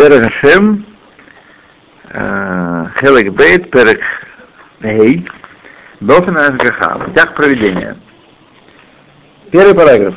Перек 0.00 0.32
Хашем, 0.32 0.86
Хелек 2.10 3.34
Бейт, 3.34 3.70
Перек 3.70 4.00
Гей, 4.80 5.28
Дофин 6.00 6.38
Ашгаха, 6.38 6.96
в 6.98 7.04
путях 7.04 7.34
проведения. 7.34 7.98
Первый 9.50 9.74
параграф. 9.74 10.14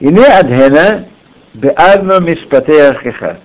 Ине 0.00 0.24
Адхена 0.24 1.06
Беадно 1.52 2.18
Мишпатея 2.20 2.94
Хеха. 2.94 3.40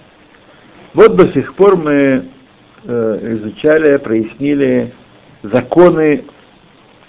Вот 0.94 1.18
до 1.18 1.34
сих 1.34 1.54
пор 1.56 1.76
мы 1.76 2.30
изучали, 2.86 3.98
прояснили 3.98 4.94
законы 5.42 6.24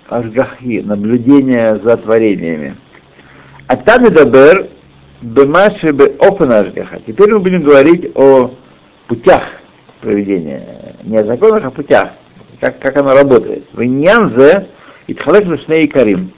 Ашгахи, 0.09 0.83
наблюдения 0.85 1.77
за 1.77 1.97
творениями. 1.99 2.75
А 3.69 3.77
там 3.77 4.07
и 4.07 4.11
Дабер 4.11 4.71
Бемаши 5.25 5.91
Бе 5.93 6.15
Офен 6.21 6.53
Ашгаха. 6.53 7.01
Теперь 7.07 7.33
мы 7.33 7.39
будем 7.39 7.63
говорить 7.63 8.13
о 8.15 8.51
путях 9.09 9.43
проведения, 10.03 10.97
не 11.03 11.17
о 11.17 11.25
законах, 11.25 11.65
а 11.65 11.71
путях, 11.71 12.11
как, 12.61 12.79
как 12.79 12.95
оно 12.99 13.15
работает. 13.15 13.65
В 13.73 13.83
Иньянзе 13.83 14.69
и 15.07 15.15
Тхалек 15.15 15.47
и 15.71 15.87
Карим. 15.87 16.31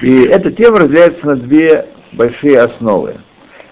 И 0.00 0.22
эта 0.22 0.52
тема 0.52 0.78
разделяется 0.78 1.26
на 1.26 1.36
две 1.36 1.86
большие 2.12 2.60
основы. 2.60 3.16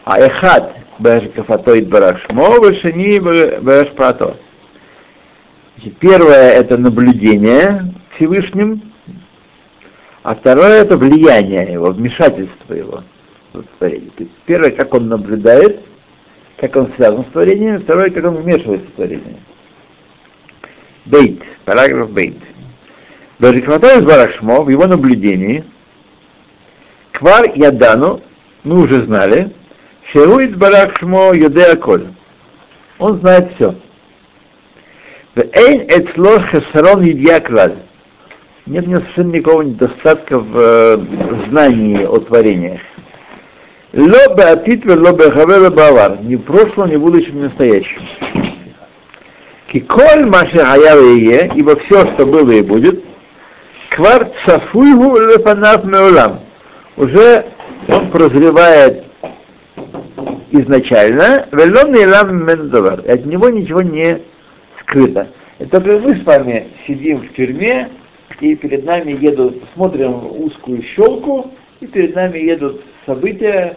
А 0.04 0.20
Эхад 0.20 0.74
Бэшкафатоид 0.98 1.88
Барашмо, 1.88 2.58
Бэшани 2.58 3.20
Бэшпато. 3.20 4.36
Первое 6.00 6.50
это 6.54 6.76
наблюдение 6.76 7.94
Всевышним, 8.16 8.82
а 10.24 10.34
второе 10.34 10.82
это 10.82 10.96
влияние 10.96 11.72
его, 11.72 11.92
вмешательство 11.92 12.74
его 12.74 13.04
творение. 13.78 14.10
То 14.16 14.24
есть 14.24 14.34
первое, 14.46 14.70
как 14.70 14.94
он 14.94 15.08
наблюдает, 15.08 15.80
как 16.56 16.76
он 16.76 16.92
связан 16.94 17.24
с 17.24 17.28
творением, 17.28 17.82
второе, 17.82 18.10
как 18.10 18.24
он 18.24 18.36
вмешивается 18.36 18.86
в 18.86 18.92
творение. 18.92 19.36
Бейт, 21.06 21.42
параграф 21.64 22.10
Бейт. 22.10 22.36
Бажикватай 23.38 24.02
Барашмо 24.02 24.62
в 24.62 24.68
его 24.68 24.86
наблюдении 24.86 25.64
Квар 27.12 27.50
Ядану, 27.54 28.20
мы 28.64 28.82
уже 28.82 29.02
знали, 29.02 29.52
Шеруит 30.04 30.56
Барашмо 30.56 31.32
Юдея 31.34 31.76
Коль. 31.76 32.08
Он 32.98 33.18
знает 33.20 33.52
все. 33.54 33.74
Эйн 35.34 35.82
Эцло 35.88 36.40
Хесарон 36.40 37.04
Идьяклаль. 37.04 37.76
Нет 38.66 38.86
у 38.86 38.90
него 38.90 39.00
совершенно 39.00 39.32
никакого 39.32 39.62
недостатка 39.62 40.38
в 40.38 40.56
э, 40.56 40.98
знании 41.48 42.04
о 42.04 42.18
творениях. 42.18 42.80
Ло 43.92 44.34
беатит 44.36 44.84
ло 44.86 45.12
бехаве 45.12 45.70
бавар. 45.70 46.18
Ни 46.22 46.36
в 46.36 46.42
прошлом, 46.42 46.90
ни 46.90 46.96
в 46.96 47.00
будущем, 47.00 47.36
ни 47.36 47.40
в 47.40 47.44
настоящем. 47.44 48.02
Киколь 49.66 50.26
маши 50.26 50.58
хаява 50.58 51.54
ибо 51.54 51.76
все, 51.76 52.06
что 52.12 52.26
было 52.26 52.50
и 52.50 52.62
будет, 52.62 53.04
квар 53.90 54.30
цафуйгу 54.44 55.16
лефанав 55.18 55.84
меулам. 55.84 56.40
Уже 56.96 57.46
он 57.88 58.10
прозревает 58.10 59.04
изначально, 60.50 61.46
велон 61.52 61.94
илам 61.94 62.44
мендовар. 62.46 63.00
От 63.08 63.26
него 63.26 63.48
ничего 63.48 63.82
не 63.82 64.20
скрыто. 64.80 65.28
Это 65.58 65.80
мы 65.80 66.14
с 66.16 66.24
вами 66.24 66.68
сидим 66.86 67.22
в 67.22 67.32
тюрьме, 67.34 67.88
и 68.40 68.54
перед 68.56 68.84
нами 68.84 69.16
едут, 69.20 69.62
смотрим 69.74 70.42
узкую 70.42 70.82
щелку, 70.82 71.52
и 71.80 71.86
перед 71.86 72.14
нами 72.14 72.38
едут 72.38 72.82
события, 73.06 73.76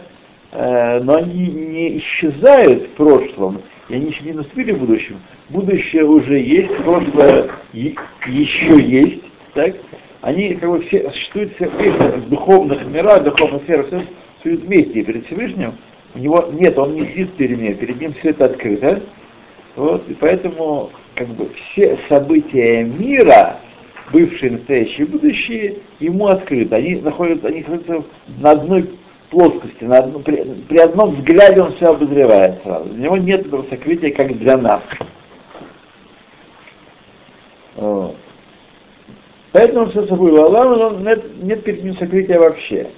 э, 0.52 1.00
но 1.00 1.16
они 1.16 1.46
не 1.48 1.98
исчезают 1.98 2.84
в 2.84 2.90
прошлом, 2.90 3.62
и 3.88 3.94
они 3.94 4.06
еще 4.06 4.24
не 4.24 4.32
наступили 4.32 4.72
в 4.72 4.78
будущем. 4.78 5.20
Будущее 5.48 6.04
уже 6.04 6.38
есть, 6.38 6.76
прошлое 6.78 7.50
еще 7.72 8.80
есть, 8.80 9.22
так? 9.54 9.76
Они 10.20 10.54
как 10.54 10.70
бы 10.70 10.80
все 10.82 11.10
существуют 11.10 11.54
все 11.54 11.68
вместе, 11.68 12.16
в 12.16 12.28
духовных 12.30 12.86
мирах, 12.86 13.24
духовных 13.24 13.62
сферах, 13.62 13.86
все 13.88 14.02
существуют 14.42 14.62
вместе, 14.64 15.04
перед 15.04 15.26
Всевышним 15.26 15.74
у 16.14 16.18
него 16.18 16.48
нет, 16.52 16.78
он 16.78 16.94
не 16.94 17.06
сидит 17.08 17.32
перед 17.34 17.60
ним, 17.60 17.76
перед 17.76 18.00
ним 18.00 18.14
все 18.14 18.30
это 18.30 18.46
открыто. 18.46 19.02
Вот, 19.74 20.08
и 20.08 20.14
поэтому 20.14 20.90
как 21.16 21.28
бы 21.28 21.48
все 21.54 21.98
события 22.08 22.84
мира, 22.84 23.56
бывшие, 24.12 24.52
настоящие, 24.52 25.06
будущие, 25.06 25.78
ему 25.98 26.28
открыты. 26.28 26.74
Они 26.74 26.94
находятся, 26.96 27.48
они 27.48 27.60
находятся 27.62 28.04
на 28.38 28.50
одной 28.52 28.90
плоскости, 29.34 29.84
на 29.84 29.98
одном, 29.98 30.22
при, 30.22 30.36
при 30.68 30.78
одном 30.78 31.16
взгляде 31.16 31.60
он 31.60 31.74
все 31.74 31.90
обозревает 31.90 32.62
сразу. 32.62 32.88
Для 32.90 33.04
него 33.04 33.16
нет 33.16 33.46
этого 33.46 33.64
сокрытия, 33.68 34.14
как 34.14 34.38
для 34.38 34.56
нас. 34.56 34.82
Вот. 37.74 38.16
Поэтому 39.52 39.86
все 39.86 40.06
собой 40.06 40.30
Аллах, 40.40 41.00
нет, 41.00 41.42
нет 41.42 41.64
перед 41.64 41.84
ним 41.84 41.96
сокрытия 41.96 42.38
вообще. 42.38 42.90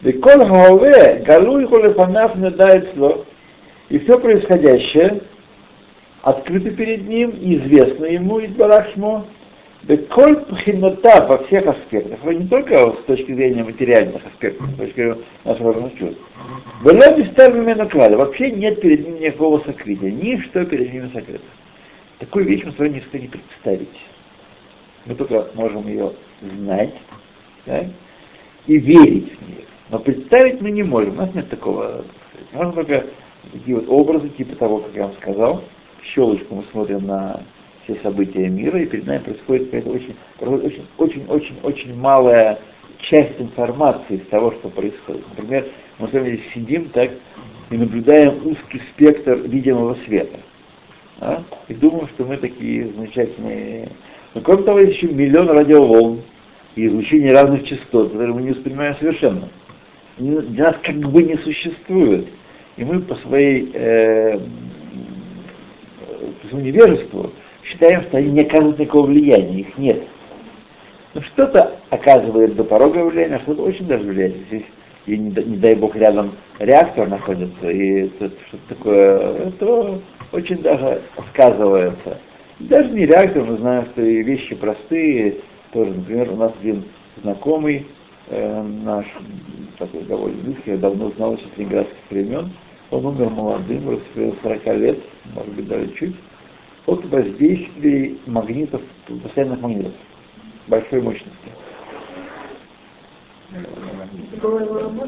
Веколь 0.00 0.46
хаове, 0.46 1.22
галуй 1.26 1.66
холефанав 1.66 2.34
не 2.36 2.50
дает 2.50 2.94
слов. 2.94 3.26
И 3.88 3.98
все 3.98 4.18
происходящее 4.18 5.20
открыто 6.22 6.70
перед 6.70 7.06
ним, 7.06 7.30
известно 7.40 8.06
ему, 8.06 8.38
из 8.38 8.52
Барашмо, 9.86 10.06
Коль 10.08 10.36
пхинота 10.36 11.26
во 11.26 11.38
всех 11.44 11.66
аспектах, 11.66 12.22
не 12.24 12.46
только 12.46 12.92
с 12.92 13.04
точки 13.06 13.32
зрения 13.32 13.64
материальных 13.64 14.24
аспектов, 14.26 14.68
с 14.70 14.76
точки 14.76 14.94
зрения 14.94 15.18
нашего 15.44 15.72
разных 15.72 15.98
чувств. 15.98 16.20
Была 16.82 17.12
бесставленная 17.12 17.86
клада. 17.86 18.16
Вообще 18.16 18.50
нет 18.50 18.80
перед 18.80 19.06
ним 19.06 19.20
никакого 19.20 19.60
сокрытия. 19.60 20.10
Ничто 20.10 20.64
перед 20.64 20.92
ним 20.92 21.10
сокрыто. 21.12 21.44
Такую 22.18 22.46
вещь 22.46 22.64
мы 22.64 22.72
с 22.72 22.78
вами 22.78 23.02
не 23.12 23.20
не 23.20 23.28
представить. 23.28 23.88
Мы 25.04 25.14
только 25.14 25.48
можем 25.54 25.86
ее 25.86 26.12
знать 26.40 26.94
да, 27.66 27.84
и 28.66 28.78
верить 28.78 29.32
в 29.38 29.48
нее. 29.48 29.64
Но 29.90 29.98
представить 30.00 30.60
мы 30.60 30.70
не 30.70 30.82
можем. 30.82 31.14
У 31.14 31.22
нас 31.22 31.34
нет 31.34 31.48
такого. 31.48 32.04
Можно 32.52 32.72
только 32.72 33.06
такие 33.52 33.76
вот 33.76 33.88
образы, 33.88 34.30
типа 34.30 34.56
того, 34.56 34.78
как 34.78 34.94
я 34.94 35.02
вам 35.04 35.12
сказал. 35.14 35.62
Щелочку 36.02 36.56
мы 36.56 36.64
смотрим 36.72 37.06
на 37.06 37.42
все 37.86 37.96
события 38.02 38.48
мира, 38.48 38.80
и 38.80 38.86
перед 38.86 39.06
нами 39.06 39.18
происходит 39.18 39.66
какая-то 39.66 39.90
очень, 39.90 40.16
очень, 40.40 40.86
очень, 40.98 41.26
очень, 41.28 41.56
очень 41.62 41.94
малая 41.94 42.58
часть 42.98 43.40
информации 43.40 44.16
из 44.16 44.26
того, 44.26 44.52
что 44.52 44.68
происходит. 44.68 45.24
Например, 45.36 45.66
мы 45.98 46.08
с 46.08 46.12
вами 46.12 46.30
здесь 46.30 46.52
сидим 46.52 46.88
так 46.88 47.10
и 47.70 47.76
наблюдаем 47.76 48.44
узкий 48.44 48.80
спектр 48.92 49.34
видимого 49.34 49.96
света. 50.04 50.38
А? 51.20 51.42
И 51.68 51.74
думаем, 51.74 52.08
что 52.08 52.24
мы 52.24 52.36
такие 52.36 52.88
замечательные. 52.88 53.90
Но 54.34 54.40
кроме 54.40 54.64
того, 54.64 54.80
есть 54.80 54.96
еще 54.96 55.08
миллион 55.08 55.48
радиоволн 55.48 56.22
и 56.74 56.86
излучение 56.88 57.32
разных 57.32 57.64
частот, 57.64 58.10
которые 58.10 58.34
мы 58.34 58.42
не 58.42 58.50
воспринимаем 58.50 58.96
совершенно. 58.96 59.48
Для 60.18 60.70
нас 60.70 60.76
как 60.82 60.96
бы 60.96 61.22
не 61.22 61.36
существует. 61.36 62.26
И 62.76 62.84
мы 62.84 63.00
по 63.00 63.14
своей 63.16 63.70
э, 63.72 64.38
по 66.42 66.48
своему 66.48 66.66
невежеству 66.66 67.32
считаем, 67.66 68.02
что 68.02 68.18
они 68.18 68.30
не 68.30 68.40
оказывают 68.42 68.78
никакого 68.78 69.06
влияния, 69.06 69.60
их 69.60 69.78
нет. 69.78 70.02
Но 71.14 71.22
что-то 71.22 71.76
оказывает 71.90 72.56
до 72.56 72.64
порога 72.64 73.04
влияния, 73.04 73.36
а 73.36 73.40
что-то 73.40 73.62
очень 73.62 73.86
даже 73.86 74.04
влияет. 74.04 74.36
Здесь, 74.48 74.64
и 75.06 75.16
не, 75.16 75.30
дай 75.30 75.74
бог 75.74 75.96
рядом 75.96 76.32
реактор 76.58 77.08
находится, 77.08 77.70
и 77.70 78.08
что-то 78.08 78.58
такое, 78.68 79.50
то 79.52 80.00
очень 80.32 80.58
даже 80.62 81.02
сказывается. 81.32 82.18
Даже 82.58 82.90
не 82.90 83.06
реактор, 83.06 83.44
мы 83.44 83.56
знаем, 83.58 83.86
что 83.92 84.02
и 84.02 84.22
вещи 84.22 84.54
простые, 84.54 85.36
тоже, 85.72 85.92
например, 85.92 86.32
у 86.32 86.36
нас 86.36 86.52
один 86.60 86.84
знакомый, 87.22 87.86
э, 88.28 88.62
наш 88.62 89.06
такой 89.78 90.02
довольно 90.02 90.42
близкий, 90.42 90.72
я 90.72 90.76
давно 90.76 91.10
знал 91.16 91.34
еще 91.34 91.44
с 91.54 91.58
ленинградских 91.58 91.96
времен, 92.10 92.50
он 92.90 93.06
умер 93.06 93.30
молодым, 93.30 94.00
40 94.14 94.66
лет, 94.78 94.98
может 95.34 95.52
быть 95.52 95.68
даже 95.68 95.88
чуть, 95.94 96.16
от 96.86 97.04
воздействия 97.06 98.14
магнитов, 98.26 98.80
постоянных 99.22 99.60
магнитов 99.60 99.92
большой 100.68 101.02
мощности. 101.02 101.32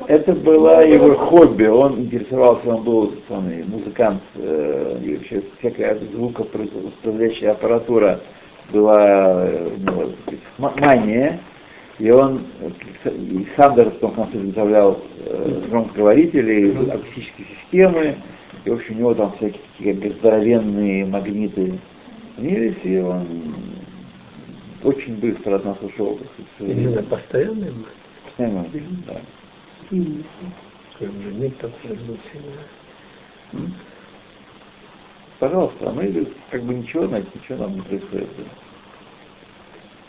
Это 0.07 0.33
была 0.33 0.83
его 0.83 1.15
хобби, 1.15 1.65
он 1.65 2.01
интересовался, 2.01 2.69
он 2.69 2.85
был 2.85 3.15
он, 3.29 3.65
музыкант, 3.67 4.23
э, 4.37 5.01
и 5.05 5.17
вообще 5.17 5.43
всякая 5.59 5.99
звукопроизводящая 6.13 7.53
аппаратура 7.53 8.21
была 8.71 9.45
у 9.45 9.77
него 9.77 10.13
мания, 10.59 11.41
и 11.99 12.11
он 12.11 12.43
и 13.05 13.47
сам 13.57 13.75
даже 13.75 13.91
в 13.91 13.99
том 13.99 14.13
конце 14.13 14.39
изготовлял 14.39 14.99
э, 15.27 15.63
громкоговорители, 15.69 16.91
акустические 16.91 17.47
системы, 17.61 18.17
и, 18.65 18.71
в 18.71 18.75
общем, 18.75 18.97
у 18.97 18.99
него 18.99 19.15
там 19.15 19.33
всякие 19.37 19.63
такие 19.77 19.95
как 19.95 20.19
здоровенные 20.19 21.07
магниты 21.07 21.79
снились, 22.37 22.77
и 22.85 22.99
он 22.99 23.27
очень 24.83 25.17
быстро 25.17 25.57
от 25.57 25.65
нас 25.65 25.77
ушел. 25.81 26.19
Именно 26.59 27.03
постоянный 27.03 27.73
Постоянно, 28.25 28.67
да. 29.07 29.21
Нет 29.91 31.59
такого 31.59 31.95
М? 33.53 33.75
Пожалуйста, 35.39 35.89
а 35.89 35.93
мы 35.93 36.27
как 36.51 36.63
бы 36.63 36.75
ничего, 36.75 37.07
знаете, 37.07 37.29
ничего 37.35 37.59
нам 37.59 37.77
не 37.77 37.81
происходит. 37.81 38.29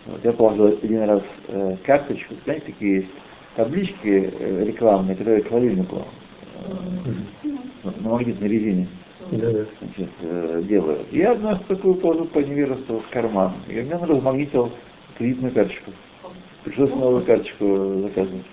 Вот 0.05 0.25
я 0.25 0.33
положил 0.33 0.67
один 0.67 1.03
раз 1.03 1.21
э, 1.47 1.77
карточку, 1.85 2.33
знаете, 2.43 2.65
такие 2.67 2.95
есть 2.97 3.09
таблички 3.55 4.33
э, 4.39 4.63
рекламные, 4.65 5.15
которые 5.15 5.43
к 5.43 5.49
холодильнику 5.49 6.03
э, 7.43 7.49
на 8.01 8.09
магнитной 8.09 8.47
резине 8.47 8.87
значит, 9.31 10.09
э, 10.21 10.63
делаю. 10.67 10.99
Я 11.11 11.31
одну 11.31 11.57
такую 11.67 11.95
положил 11.95 12.25
по 12.25 12.39
невежеству 12.39 12.99
в 12.99 13.09
карман. 13.11 13.53
И 13.67 13.73
мне 13.73 13.95
размагнитил 13.95 14.71
кредитную 15.17 15.53
карточку. 15.53 15.91
Пришлось 16.63 16.91
новую 16.91 17.23
карточку 17.23 18.01
заказывать. 18.01 18.45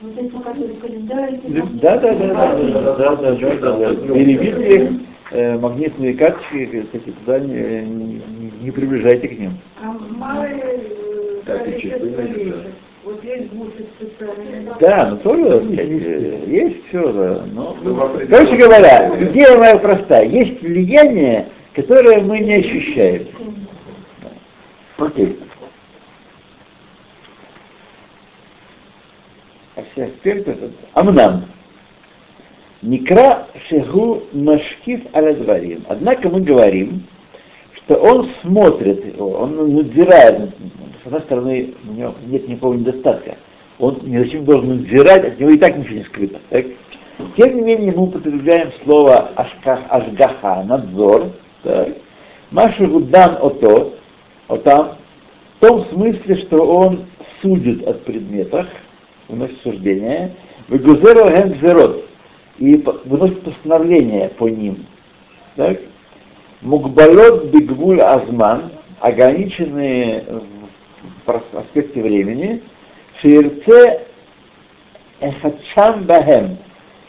Вот 0.00 0.18
эти, 0.18 0.30
которые 0.30 0.74
календарь, 0.74 1.40
Да, 1.80 1.98
да, 1.98 2.14
да, 2.14 2.14
да, 2.14 2.56
да, 2.56 3.16
да, 3.16 3.16
да, 3.16 3.34
да, 3.36 3.56
да, 3.56 3.94
да. 3.94 4.14
Перебитые 4.14 5.00
э, 5.30 5.58
магнитные 5.58 6.14
карточки, 6.14 6.82
кстати, 6.82 7.10
туда 7.10 7.38
не, 7.38 7.82
не, 7.82 8.22
не 8.62 8.70
приближайте 8.70 9.28
к 9.28 9.38
ним. 9.38 9.52
а 9.80 9.92
малые 9.92 10.56
э, 10.56 11.42
Так, 11.46 11.68
и 11.68 11.80
часы, 11.80 12.00
да. 12.10 12.70
Есть. 13.22 13.50
Да, 14.78 15.10
ну 15.10 15.16
тоже 15.18 15.66
э, 15.76 16.44
есть 16.46 16.86
все, 16.86 17.12
да. 17.12 17.44
Но, 17.52 17.76
короче 18.30 18.56
говоря, 18.56 19.10
идея 19.20 19.56
моя 19.56 19.78
простая. 19.78 20.26
Есть 20.26 20.62
влияние, 20.62 21.48
которое 21.74 22.20
мы 22.20 22.38
не 22.38 22.54
ощущаем. 22.54 23.26
Окей. 24.98 25.38
А 29.74 29.82
этот 30.24 30.72
Амнам. 30.92 31.46
Никра 32.82 33.46
шегу 33.68 34.22
машкив 34.32 35.02
аладварим. 35.12 35.84
Однако 35.88 36.28
мы 36.28 36.40
говорим, 36.40 37.04
что 37.84 37.96
он 37.96 38.28
смотрит, 38.42 39.20
он 39.20 39.74
надзирает, 39.74 40.50
с 41.02 41.06
одной 41.06 41.20
стороны, 41.22 41.74
у 41.88 41.92
него 41.92 42.14
нет 42.26 42.48
никакого 42.48 42.74
недостатка. 42.74 43.36
Он 43.78 43.98
ни 44.02 44.16
зачем 44.18 44.44
должен 44.44 44.76
надзирать, 44.76 45.24
от 45.24 45.40
него 45.40 45.50
и 45.50 45.58
так 45.58 45.76
ничего 45.76 45.96
не 45.96 46.04
скрыто. 46.04 46.40
так? 46.50 46.66
Тем 47.36 47.56
не 47.56 47.62
менее, 47.62 47.92
мы 47.92 48.04
употребляем 48.04 48.70
слово 48.84 49.30
ашках, 49.36 49.80
ашгаха, 49.88 50.62
надзор, 50.64 51.32
так? 51.62 51.88
Машу 52.50 52.86
гудан 52.86 53.38
ото, 53.40 53.94
отам, 54.48 54.96
в 55.56 55.66
том 55.66 55.84
смысле, 55.86 56.36
что 56.36 56.62
он 56.64 57.06
судит 57.40 57.86
от 57.86 58.04
предметах, 58.04 58.68
выносит 59.28 59.60
суждения, 59.62 60.34
выгузеру 60.68 61.30
гензерот, 61.30 62.04
и 62.58 62.84
выносит 63.04 63.42
постановление 63.42 64.28
по 64.30 64.48
ним. 64.48 64.84
Так? 65.56 65.78
Мукбалот 66.62 67.46
бигвуль 67.46 68.00
азман, 68.00 68.70
ограниченные 69.00 70.24
в 71.26 71.56
аспекте 71.58 72.02
времени, 72.02 72.62
ширце 73.20 74.06
эхачам 75.20 76.04
бахем, 76.04 76.58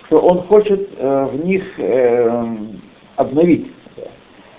что 0.06 0.20
он 0.20 0.42
хочет 0.44 0.90
э, 0.98 1.26
в 1.32 1.46
них 1.46 1.64
э, 1.78 2.46
обновить. 3.16 3.72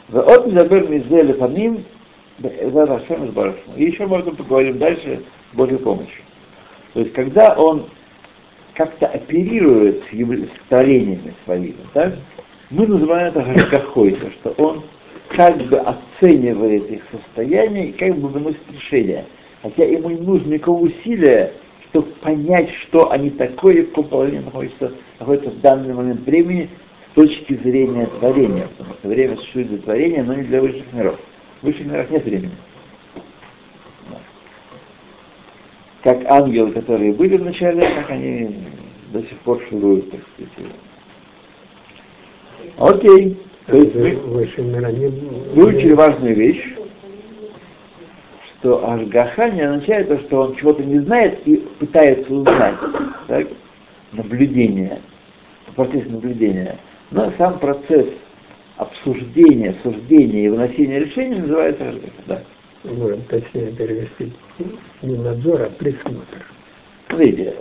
Вот 0.09 0.47
Мизабер 0.47 0.89
Мизе 0.89 1.23
Лефаним, 1.23 1.85
Эзад 2.41 2.89
Хашем 2.89 3.27
Избарашну. 3.27 3.75
И 3.77 3.85
еще 3.85 4.07
можно 4.07 4.33
поговорим 4.33 4.79
дальше 4.79 5.23
с 5.53 5.57
Божьей 5.57 5.79
помощью. 5.79 6.23
То 6.93 7.01
есть, 7.01 7.13
когда 7.15 7.55
он 7.55 7.89
как-то 8.75 9.07
оперирует 9.07 10.05
с 10.05 10.69
творениями 10.69 11.35
своими, 11.45 11.77
так, 11.93 12.15
мы 12.75 12.87
называем 12.89 13.29
это 13.29 13.43
гашкахойта, 13.43 14.31
что 14.33 14.51
он 14.59 14.83
как 15.29 15.57
бы 15.69 15.79
оценивает 15.79 16.91
их 16.91 17.03
состояние 17.11 17.89
и 17.89 17.93
как 17.93 18.17
бы 18.17 18.29
выносит 18.29 18.61
решение. 18.73 19.25
Хотя 19.63 19.85
ему 19.85 20.11
не 20.11 20.21
нужно 20.21 20.55
никакого 20.55 20.83
усилия, 20.83 21.53
чтобы 21.89 22.09
понять, 22.21 22.71
что 22.71 23.11
они 23.13 23.31
такое, 23.31 23.85
в 23.85 23.89
каком 23.91 24.09
положении 24.09 24.45
находятся, 24.45 24.93
находятся 25.21 25.51
в 25.51 25.61
данный 25.61 25.95
момент 25.95 26.21
времени 26.23 26.69
с 27.11 27.15
точки 27.15 27.55
зрения 27.55 28.07
творения. 28.07 28.69
Потому 28.77 28.95
что 28.95 29.09
время 29.09 29.37
существует 29.37 29.69
для 29.69 29.79
творения, 29.79 30.25
но 30.25 30.35
не 30.35 30.43
для 30.43 30.61
высших 30.61 30.93
миров. 30.93 31.19
В 31.63 31.67
высших 31.67 31.87
мирах 31.87 32.11
нет 32.11 32.25
времени. 32.25 32.53
Как 36.03 36.25
ангелы, 36.27 36.73
которые 36.73 37.15
были 37.15 37.37
вначале, 37.37 37.89
как 37.95 38.11
они 38.11 38.57
до 39.13 39.23
сих 39.23 39.39
пор 39.39 39.63
шуруют, 39.71 40.11
так 40.11 40.21
сказать. 40.35 40.75
Окей. 42.79 43.37
То 43.67 43.77
есть 43.77 43.95
не... 43.95 45.09
выучили 45.55 45.93
важную 45.93 46.35
вещь, 46.35 46.75
что 48.47 48.87
Ашгаха 48.91 49.51
не 49.51 49.63
означает 49.63 50.09
то, 50.09 50.19
что 50.19 50.41
он 50.43 50.57
чего-то 50.57 50.83
не 50.83 50.99
знает 51.01 51.39
и 51.47 51.57
пытается 51.79 52.33
узнать. 52.33 52.75
Так? 53.27 53.49
Наблюдение, 54.13 55.01
процесс 55.75 56.07
наблюдения. 56.07 56.79
Но 57.11 57.33
сам 57.39 57.59
процесс 57.59 58.07
обсуждения, 58.77 59.75
суждения 59.83 60.47
и 60.47 60.49
выносения 60.49 61.01
решений 61.01 61.41
называется 61.41 61.89
Ашгаха. 61.89 62.23
Да. 62.27 62.43
Можем 62.85 63.23
точнее 63.23 63.73
перевести. 63.73 64.33
Не 65.03 65.17
надзор, 65.17 65.63
а 65.63 65.71
присмотр. 65.71 66.47
Смотрите, 67.09 67.55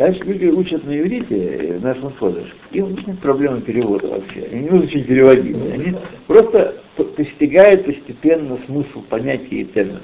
когда 0.00 0.24
люди 0.24 0.46
учат 0.46 0.82
на 0.84 0.98
иврите, 0.98 1.76
в 1.78 1.82
нашем 1.82 2.10
кодыш, 2.12 2.56
им 2.72 2.96
нет 3.06 3.18
проблемы 3.18 3.60
перевода 3.60 4.08
вообще. 4.08 4.46
Им 4.46 4.62
не 4.62 4.70
нужно 4.70 4.84
ничего 4.86 5.04
переводить. 5.04 5.56
Они 5.74 5.96
просто 6.26 6.76
постигают 7.16 7.84
постепенно 7.84 8.58
смысл 8.64 9.02
понятия 9.10 9.56
и 9.56 9.64
терминов. 9.66 10.00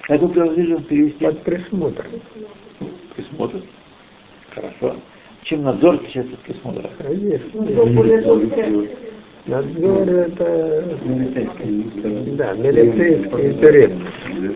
Как 0.00 0.20
вы 0.20 0.28
предложили 0.30 0.76
перевести? 0.78 1.24
Под 1.24 1.42
присмотр. 1.42 2.04
Присмотр. 3.14 3.62
Хорошо. 4.50 4.96
Чем 5.44 5.62
надзор 5.62 5.94
отличается 5.94 6.34
от 6.34 6.40
присмотра? 6.40 6.90
Конечно. 6.98 7.50
Ну. 7.54 8.88
Надзор 9.46 10.08
это... 10.08 10.98
Да, 12.36 12.54
милицейский 12.54 13.52
интерес. 13.52 13.92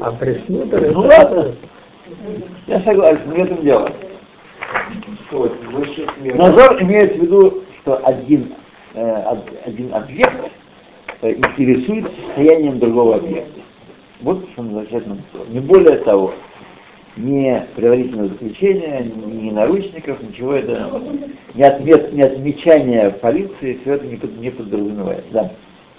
А 0.00 0.10
присмотр 0.10 0.82
это... 0.82 0.92
Ну 0.92 1.00
ладно. 1.02 1.54
Я 2.66 2.80
согласен, 2.80 3.30
не 3.30 3.42
в 3.42 3.44
этом 3.44 3.62
дело. 3.62 3.90
Надзор 6.34 6.82
имеет 6.82 7.16
в 7.16 7.22
виду, 7.22 7.62
что 7.82 8.00
один, 8.06 8.54
э, 8.94 9.24
один 9.64 9.94
объект 9.94 10.50
э, 11.22 11.32
интересует 11.32 12.10
состоянием 12.26 12.78
другого 12.78 13.16
объекта. 13.16 13.60
Вот 14.20 14.48
что 14.52 14.62
называется 14.62 15.08
надзор. 15.08 15.48
Не 15.50 15.60
более 15.60 15.96
того. 15.98 16.32
Ни 17.16 17.60
предварительного 17.74 18.28
заключения, 18.28 19.00
ни 19.02 19.50
наручников, 19.50 20.22
ничего 20.22 20.52
это, 20.54 21.02
ни, 21.54 21.62
отмет, 21.62 22.12
ни 22.12 22.22
отмечания 22.22 23.10
полиции, 23.10 23.78
все 23.82 23.94
это 23.94 24.06
не, 24.06 24.14
под- 24.16 24.38
не 24.38 24.50
подразумевает. 24.50 25.24
Да. 25.32 25.50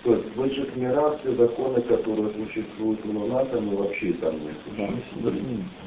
То 0.03 0.13
есть 0.15 0.33
в 0.33 0.39
высших 0.39 0.75
мирах 0.77 1.19
все 1.19 1.35
законы, 1.35 1.81
которые 1.81 2.29
существуют 2.33 2.99
у 3.05 3.27
нас, 3.27 3.47
они 3.51 3.75
вообще 3.75 4.13
там 4.13 4.33
нет. 4.77 4.93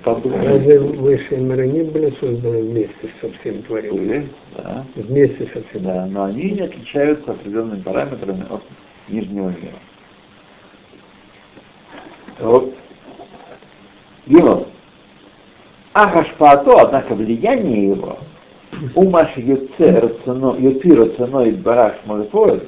Разве 0.04 0.81
высшие 0.81 1.40
миры 1.40 1.66
не 1.66 1.83
были 1.85 2.11
созданы 2.21 2.62
вместе 2.62 3.09
со 3.21 3.31
всем 3.33 3.62
творением? 3.62 4.28
Да. 4.54 4.85
Вместе 4.97 5.47
со 5.47 5.62
всем. 5.62 5.85
Да, 5.85 6.07
но 6.07 6.25
они 6.25 6.50
не 6.50 6.61
отличаются 6.61 7.31
определенными 7.31 7.81
параметрами 7.81 8.45
от 8.50 8.62
нижнего 9.09 9.49
мира. 9.49 9.78
Вот. 12.38 12.75
Гимл. 14.26 14.66
Ахашпаато, 15.95 16.83
однако 16.83 17.14
влияние 17.14 17.88
его, 17.88 18.19
умаш 18.95 19.37
юци 19.37 20.11
и 20.26 21.50
бараш 21.52 21.95
молитвой, 22.04 22.62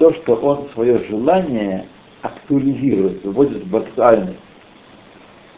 то, 0.00 0.14
что 0.14 0.34
он 0.34 0.66
свое 0.72 1.04
желание 1.04 1.84
актуализирует, 2.22 3.22
выводит 3.22 3.66
в 3.66 3.76
актуальность. 3.76 4.38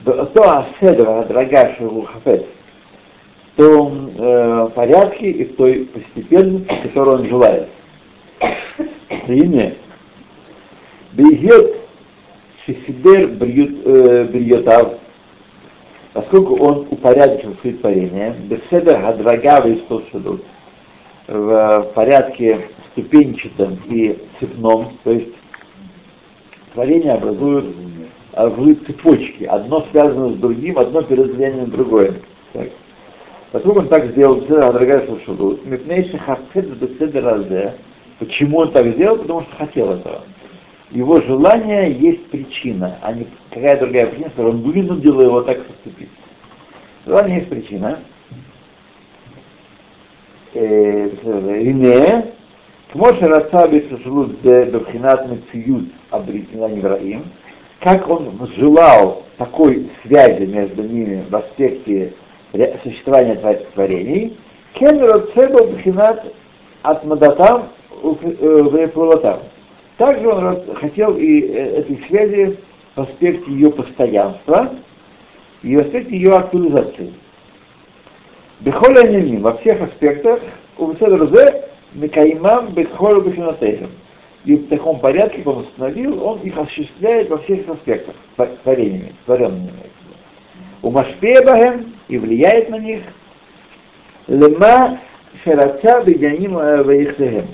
То 0.05 0.59
аседра 0.59 1.25
дорогая 1.29 1.77
его 1.79 2.03
хафет, 2.03 2.47
в 3.47 3.57
том 3.57 4.11
э, 4.19 4.69
порядке 4.75 5.31
и 5.31 5.45
в 5.45 5.55
той 5.55 5.85
постепенности, 5.85 6.89
которую 6.89 7.21
он 7.21 7.27
желает. 7.27 7.69
Имя. 9.29 9.77
Бейгет 11.13 11.77
Шихидер 12.67 13.29
Бриотав, 13.29 14.95
поскольку 16.15 16.57
он 16.57 16.89
упорядочил 16.91 17.55
свои 17.61 17.75
творения, 17.75 18.35
Беседер 18.49 19.01
Хадрагава 19.01 19.69
и 19.69 19.79
Столшадут, 19.83 20.45
в 21.29 21.93
порядке 21.95 22.69
ступенчатом 22.93 23.79
и 23.89 24.19
цепном, 24.39 24.99
то 25.05 25.11
есть 25.13 25.33
творения 26.75 27.15
образуют, 27.15 27.75
образуют 28.33 28.87
цепочки, 28.87 29.45
одно 29.45 29.87
связано 29.91 30.31
с 30.31 30.37
другим, 30.37 30.79
одно 30.79 31.03
передвижение 31.03 31.63
на 31.63 31.67
другое. 31.69 32.15
Так. 32.53 32.69
Поскольку 33.53 33.81
он 33.81 33.89
так 33.89 34.07
сделал, 34.13 34.41
дорогая 34.41 35.07
Шушурут, 35.07 35.65
Мипнейши 35.67 36.19
Хацет 36.19 36.77
Беседеразе, 36.79 37.75
почему 38.19 38.59
он 38.59 38.73
так 38.73 38.87
сделал? 38.87 39.19
Потому 39.19 39.43
что 39.43 39.57
хотел 39.57 39.91
этого. 39.93 40.23
Его 40.91 41.21
желание 41.21 41.93
есть 41.93 42.27
причина, 42.27 42.99
а 43.01 43.13
не 43.13 43.27
какая 43.51 43.79
другая 43.79 44.07
причина, 44.07 44.31
что 44.31 44.49
он 44.49 44.63
вынудил 44.63 45.21
его 45.21 45.43
так 45.43 45.65
поступить. 45.65 46.11
Желание 47.07 47.39
есть 47.39 47.49
причина. 47.49 47.99
Ине, 51.62 52.22
כמו 52.92 53.08
שרצה 53.20 53.68
בהתחשבות 53.68 54.28
זה 54.44 54.66
בבחינת 54.72 55.20
מציאות 55.20 55.84
הבריטים 56.12 56.64
הנבראים, 56.64 57.22
как 57.80 58.10
он 58.10 58.30
желал 58.56 59.24
такой 59.38 59.90
связи 60.04 60.46
между 60.46 60.84
ними 60.84 61.24
в 61.30 61.36
аспекте 61.36 62.14
существования 62.84 63.36
творений, 63.74 64.38
кен 64.74 65.00
роцебо 65.00 65.68
бхинат 65.68 66.34
от 66.82 67.04
мадатам 67.06 67.70
в 68.02 69.40
Также 69.98 70.28
он 70.28 70.76
хотел 70.76 71.18
и 71.18 71.40
этой 71.40 71.98
связи 72.08 72.58
в 72.96 73.02
аспекте 73.02 73.52
ее 73.52 73.72
постоянства 73.72 74.72
и 75.64 75.76
в 75.76 75.80
аспекте 75.80 76.16
ее 76.16 76.36
актуализации. 76.36 77.14
Бехоля 78.65 79.41
во 79.41 79.57
всех 79.59 79.83
аспектах 79.83 80.41
у 80.79 80.93
Зе 80.93 81.65
Мекаймам 81.95 82.73
Бехоля 82.73 83.21
Бехинатейхам. 83.21 83.91
И 84.45 84.57
в 84.57 84.69
таком 84.69 85.01
порядке, 85.01 85.39
как 85.39 85.47
он 85.49 85.59
установил, 85.63 86.23
он 86.23 86.41
их 86.41 86.57
осуществляет 86.57 87.29
во 87.29 87.39
всех 87.39 87.69
аспектах, 87.69 88.15
творениями, 88.63 89.13
творенными. 89.25 89.73
У 90.83 90.91
Машпебахем 90.91 91.93
и 92.09 92.19
влияет 92.19 92.71
на 92.71 92.79
них. 92.79 93.03
Лема 94.29 95.01
Шараца 95.45 96.03
Бедяним 96.03 96.55
Ваихтехем. 96.55 97.49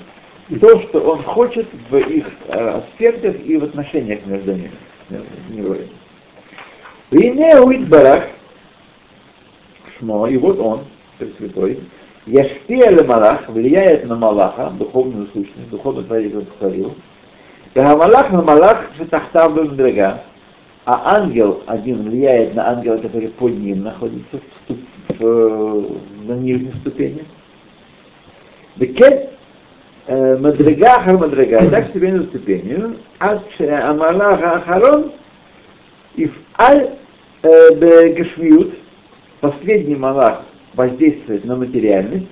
То, 0.61 0.79
что 0.81 0.99
он 1.01 1.23
хочет 1.23 1.67
в 1.89 1.97
их 1.97 2.25
аспектах 2.47 3.35
и 3.45 3.57
в 3.57 3.63
отношениях 3.63 4.25
между 4.25 4.53
ними. 4.53 4.71
Вине 7.11 7.59
Уитбарах 7.59 8.27
Шмо, 9.97 10.27
и 10.27 10.37
вот 10.37 10.59
он, 10.59 10.85
Пресвятой, 11.19 11.79
Яшпиэль 12.25 13.03
Малах 13.05 13.47
влияет 13.49 14.07
на 14.07 14.15
Малаха, 14.15 14.71
духовную 14.71 15.27
сущность, 15.27 15.69
духовный 15.69 16.03
творец 16.05 16.33
он 16.33 16.45
творил. 16.57 16.95
Малах 17.75 18.31
на 18.31 18.41
Малах 18.41 18.89
Шатахтав 18.97 19.55
Бендрега, 19.55 20.23
а 20.85 21.17
ангел 21.17 21.61
один 21.67 22.03
влияет 22.03 22.55
на 22.55 22.69
ангела, 22.69 22.97
который 22.97 23.29
под 23.29 23.57
ним 23.57 23.83
находится, 23.83 24.39
в, 24.67 25.19
в, 25.19 25.23
в, 25.23 26.27
на 26.27 26.33
нижней 26.33 26.73
ступени. 26.81 27.25
Бекет 28.77 29.31
э, 30.07 30.37
Мадрига 30.37 30.95
Ахармадрига, 30.95 31.65
и 31.65 31.69
так 31.69 31.89
ступень 31.89 32.17
за 32.17 32.23
ступенью, 32.23 32.95
от 33.19 33.43
э, 33.59 33.81
Амалаха 33.81 34.53
Ахарон 34.53 35.11
и 36.15 36.27
в 36.27 36.33
Аль 36.57 36.91
э, 37.43 37.75
Бегешмиют, 37.75 38.75
последний 39.41 39.95
Малах 39.95 40.43
воздействует 40.73 41.45
на 41.45 41.55
материальность, 41.55 42.27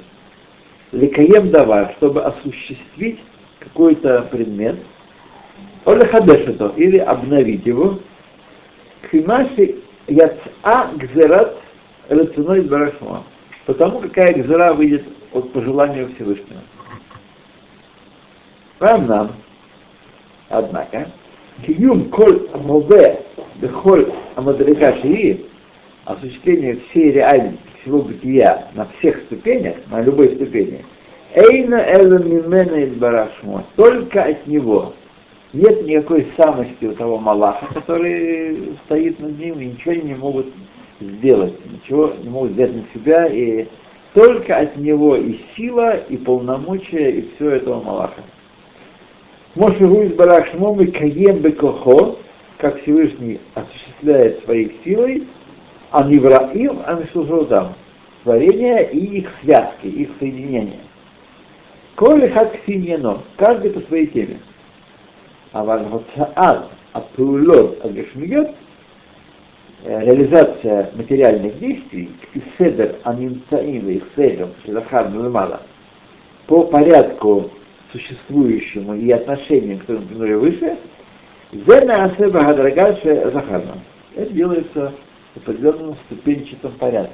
лекаем 0.91 1.49
давар, 1.51 1.93
чтобы 1.97 2.23
осуществить 2.23 3.19
какой-то 3.59 4.27
предмет, 4.31 4.77
Олехадешето, 5.85 6.73
или 6.75 6.97
обновить 6.97 7.65
его, 7.65 7.99
Кхимаши 9.03 9.75
яца 10.07 10.89
гзерат 10.95 11.57
рационой 12.09 12.61
барашма, 12.61 13.23
потому 13.65 13.99
какая 13.99 14.33
гзера 14.33 14.73
выйдет 14.73 15.05
от 15.33 15.51
пожелания 15.53 16.07
Всевышнего. 16.07 16.61
Рамнам, 18.79 19.31
однако, 20.49 21.11
киюм 21.65 22.09
коль 22.09 22.47
мове 22.53 23.21
бехоль 23.55 24.11
амадрика 24.35 24.95
шии, 25.01 25.45
осуществление 26.05 26.79
всей 26.89 27.11
реальности, 27.11 27.66
всего 27.81 28.01
бытия 28.01 28.67
на 28.73 28.87
всех 28.97 29.21
ступенях, 29.23 29.75
на 29.89 30.01
любой 30.01 30.35
ступени, 30.35 30.83
Эйна 31.33 31.75
элла 31.75 32.17
мимена 32.17 32.95
барашмо, 32.95 33.63
только 33.75 34.23
от 34.23 34.47
него. 34.47 34.93
Нет 35.53 35.85
никакой 35.85 36.27
самости 36.35 36.85
у 36.85 36.93
того 36.93 37.17
Малаха, 37.17 37.67
который 37.73 38.77
стоит 38.85 39.19
над 39.19 39.39
ним, 39.39 39.59
и 39.59 39.65
ничего 39.67 39.93
не 39.93 40.15
могут 40.15 40.47
сделать, 40.99 41.53
ничего 41.71 42.11
не 42.21 42.29
могут 42.29 42.51
взять 42.51 42.75
на 42.75 42.83
себя, 42.93 43.27
и 43.27 43.67
только 44.13 44.57
от 44.57 44.77
него 44.77 45.15
и 45.15 45.39
сила, 45.55 45.97
и 45.97 46.17
полномочия, 46.17 47.11
и 47.11 47.29
все 47.35 47.51
этого 47.51 47.81
Малаха. 47.81 48.21
Моше 49.55 49.85
Руиз 49.85 50.13
Барашмом 50.13 50.81
и 50.81 50.87
Каем 50.87 51.37
Бекохо, 51.37 52.17
как 52.57 52.81
Всевышний 52.81 53.39
осуществляет 53.53 54.43
своей 54.43 54.75
силой, 54.83 55.27
а 55.91 56.03
не 56.03 56.19
враим, 56.19 56.81
а 56.85 56.95
не 56.95 57.05
служил 57.07 57.47
Творение 58.23 58.89
и 58.91 59.19
их 59.19 59.29
связки, 59.41 59.87
их 59.87 60.09
соединения. 60.19 60.79
Коли 61.95 62.27
хат 62.27 62.55
каждый 63.37 63.71
по 63.71 63.79
своей 63.81 64.07
теме. 64.07 64.39
А 65.53 65.63
вальгоцаат 65.63 66.69
апулот 66.93 67.83
агешмиот, 67.85 68.53
реализация 69.85 70.91
материальных 70.93 71.57
действий, 71.59 72.11
и 72.33 72.41
седер 72.57 72.97
анимцаим 73.03 73.89
и 73.89 74.01
седер, 74.15 74.49
шелахар 74.65 75.09
мало, 75.09 75.61
по 76.47 76.63
порядку 76.63 77.49
существующему 77.91 78.95
и 78.95 79.09
отношениям, 79.11 79.79
которые 79.79 80.05
мы 80.09 80.37
выше, 80.37 80.77
Зена 81.51 82.05
Асеба 82.05 82.43
Гадрагаше 82.43 83.31
Захарна. 83.31 83.77
Это 84.15 84.33
делается 84.33 84.93
в 85.37 85.47
определенном 85.49 85.95
ступенчатом 86.05 86.73
порядке. 86.73 87.13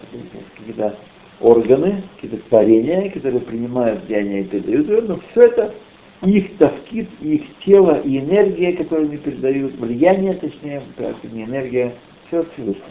Какие-то 0.58 0.96
органы, 1.42 2.04
какие-то 2.16 2.38
творения, 2.48 3.10
которые 3.12 3.42
принимают 3.42 4.04
влияние 4.06 4.42
и 4.42 4.46
передают, 4.46 5.10
но 5.10 5.20
все 5.32 5.48
это 5.48 5.74
их 6.24 6.58
таскит, 6.58 7.10
их 7.22 7.44
тело 7.66 8.00
и 8.00 8.20
энергия, 8.20 8.74
которую 8.74 9.10
они 9.10 9.18
передают, 9.18 9.74
влияние, 9.76 10.34
точнее, 10.34 10.82
не 11.32 11.44
энергия, 11.44 11.94
все 12.28 12.40
от 12.40 12.54
Всевышнего. 12.54 12.86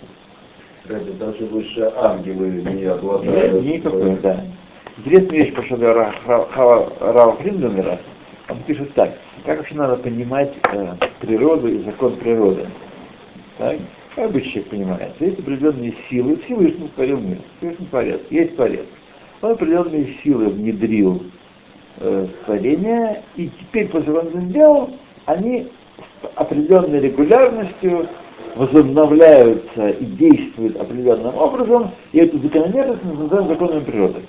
Это 0.88 1.12
даже 1.12 1.46
выше 1.46 1.90
ангелы 1.96 2.62
не 2.74 2.84
обладают. 2.84 3.64
Никакой, 3.64 4.16
да. 4.16 4.44
Интересная 4.98 5.38
вещь, 5.38 5.54
по 5.54 5.62
что 5.62 5.76
Рава 5.76 7.36
Фринденера, 7.36 7.98
он 8.48 8.58
пишет 8.66 8.92
так, 8.94 9.16
как 9.46 9.58
вообще 9.58 9.74
надо 9.76 9.96
понимать 9.96 10.52
э, 10.72 10.94
природу 11.20 11.68
и 11.68 11.82
закон 11.84 12.16
природы. 12.16 12.66
Так? 13.56 13.78
Как 14.14 14.26
обычно 14.26 14.62
понимает, 14.62 15.12
есть 15.20 15.38
определенные 15.38 15.94
силы, 16.10 16.36
Всевышний 16.44 16.88
творил 16.94 17.18
мир, 17.18 17.38
Всевышний 17.58 17.86
порядок, 17.86 18.22
есть 18.30 18.56
порядок. 18.56 18.86
Он 19.40 19.52
определенные 19.52 20.14
силы 20.22 20.48
внедрил 20.50 21.22
э, 21.98 22.26
творение, 22.44 23.22
и 23.36 23.48
теперь, 23.48 23.88
после 23.88 24.12
того, 24.12 24.28
он 24.28 24.50
сделал, 24.50 24.90
они 25.24 25.68
с 25.98 26.28
определенной 26.34 27.00
регулярностью 27.00 28.06
возобновляются 28.54 29.88
и 29.88 30.04
действуют 30.04 30.76
определенным 30.76 31.34
образом, 31.34 31.90
и 32.12 32.18
эту 32.18 32.38
закономерность 32.38 33.02
мы 33.04 33.14
называем 33.14 33.48
законами 33.48 33.84
природы. 33.84 34.20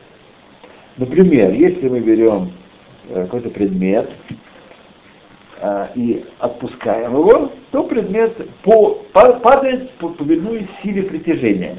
Например, 0.95 1.51
если 1.51 1.89
мы 1.89 1.99
берем 1.99 2.51
э, 3.09 3.23
какой-то 3.25 3.49
предмет 3.49 4.09
э, 5.63 5.87
и 5.95 6.25
отпускаем 6.39 7.13
его, 7.13 7.51
то 7.71 7.83
предмет 7.83 8.35
по, 8.61 8.95
падает, 9.13 9.91
повинуясь 9.91 10.67
силе 10.83 11.03
притяжения. 11.03 11.77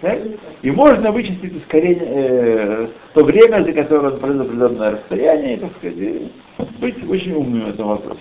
Так? 0.00 0.20
И 0.62 0.70
можно 0.70 1.12
вычислить 1.12 1.56
ускорение, 1.56 2.04
э, 2.04 2.88
то 3.14 3.24
время, 3.24 3.64
за 3.64 3.72
которое 3.72 4.12
он 4.12 4.20
пройдет 4.20 4.42
определенное 4.42 4.90
расстояние, 4.90 5.54
и, 5.54 5.60
так 5.60 5.70
сказать, 5.76 6.22
быть 6.80 7.08
очень 7.08 7.32
умным 7.32 7.66
в 7.66 7.68
этом 7.70 7.88
вопросе. 7.88 8.20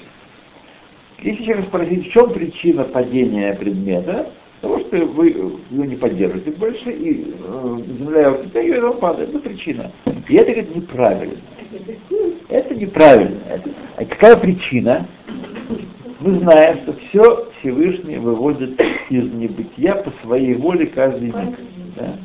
Если 1.22 1.44
человека 1.44 1.68
спросить, 1.70 2.08
в 2.08 2.12
чем 2.12 2.30
причина 2.32 2.84
падения 2.84 3.54
предмета, 3.54 4.30
того, 4.62 4.80
что 4.80 5.06
вы 5.08 5.30
его 5.30 5.86
не 5.86 5.96
поддерживаете 5.98 6.52
больше, 6.52 6.90
и 6.90 7.34
э, 7.38 7.78
земля 8.00 8.28
его 8.28 8.38
притягивает, 8.38 8.84
он 8.84 9.00
падает. 9.00 9.30
Это 9.30 9.40
причина. 9.40 9.92
И 10.06 10.36
это, 10.36 10.52
говорит, 10.52 10.76
неправильно. 10.76 11.36
Это 12.50 12.76
неправильно. 12.76 13.40
А 13.98 14.06
какая 14.06 14.38
причина? 14.38 15.08
Мы 16.20 16.40
знаем, 16.40 16.78
что 16.84 16.94
все 16.94 17.50
Всевышний 17.60 18.18
выводит 18.18 18.80
из 19.10 19.34
небытия 19.34 19.96
по 19.96 20.12
своей 20.22 20.56
воле 20.56 20.88
каждый 20.88 21.28
миг. 21.28 21.58
Да? 21.98 22.16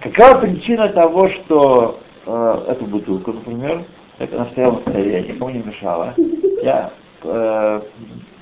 Какая 0.00 0.38
причина 0.40 0.88
того, 0.88 1.28
что 1.28 2.00
э, 2.26 2.64
эту 2.68 2.84
бутылку, 2.86 3.32
например, 3.32 3.84
это 4.18 4.36
она 4.36 4.46
стояла 4.50 4.74
на 4.74 4.80
столе, 4.80 5.12
я 5.12 5.20
никому 5.22 5.50
не 5.50 5.62
мешала. 5.62 6.14
Я 6.62 6.92
э, 7.22 7.80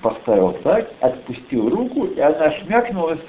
поставил 0.01 0.53
так, 0.65 0.91
отпустил 1.01 1.69
руку, 1.69 2.07
и 2.07 2.21
она 2.21 2.51
шмякнулась. 2.53 3.21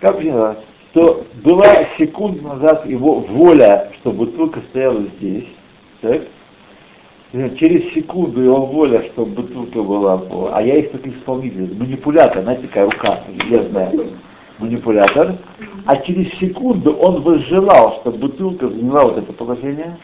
Как 0.00 0.18
причина? 0.18 0.56
что 0.96 1.26
была 1.44 1.84
секунду 1.98 2.42
назад 2.42 2.86
его 2.86 3.20
воля, 3.20 3.90
что 4.00 4.12
бутылка 4.12 4.60
стояла 4.70 5.02
здесь, 5.18 5.46
так? 6.08 6.22
через 7.58 7.92
секунду 7.92 8.40
его 8.40 8.66
воля, 8.66 9.02
чтобы 9.12 9.42
бутылка 9.42 9.82
была, 9.82 10.22
а 10.52 10.62
я 10.62 10.76
их 10.76 10.90
только 10.92 11.10
исполнитель, 11.10 11.74
манипулятор, 11.76 12.42
знаете, 12.42 12.66
такая 12.68 12.84
рука 12.86 13.20
железная, 13.40 13.92
манипулятор, 14.58 15.34
а 15.84 15.96
через 15.98 16.32
секунду 16.38 16.92
он 16.92 17.22
возжелал, 17.22 18.00
чтобы 18.00 18.18
бутылка 18.18 18.68
заняла 18.68 19.04
вот 19.04 19.18
это 19.18 19.32
положение, 19.32 19.98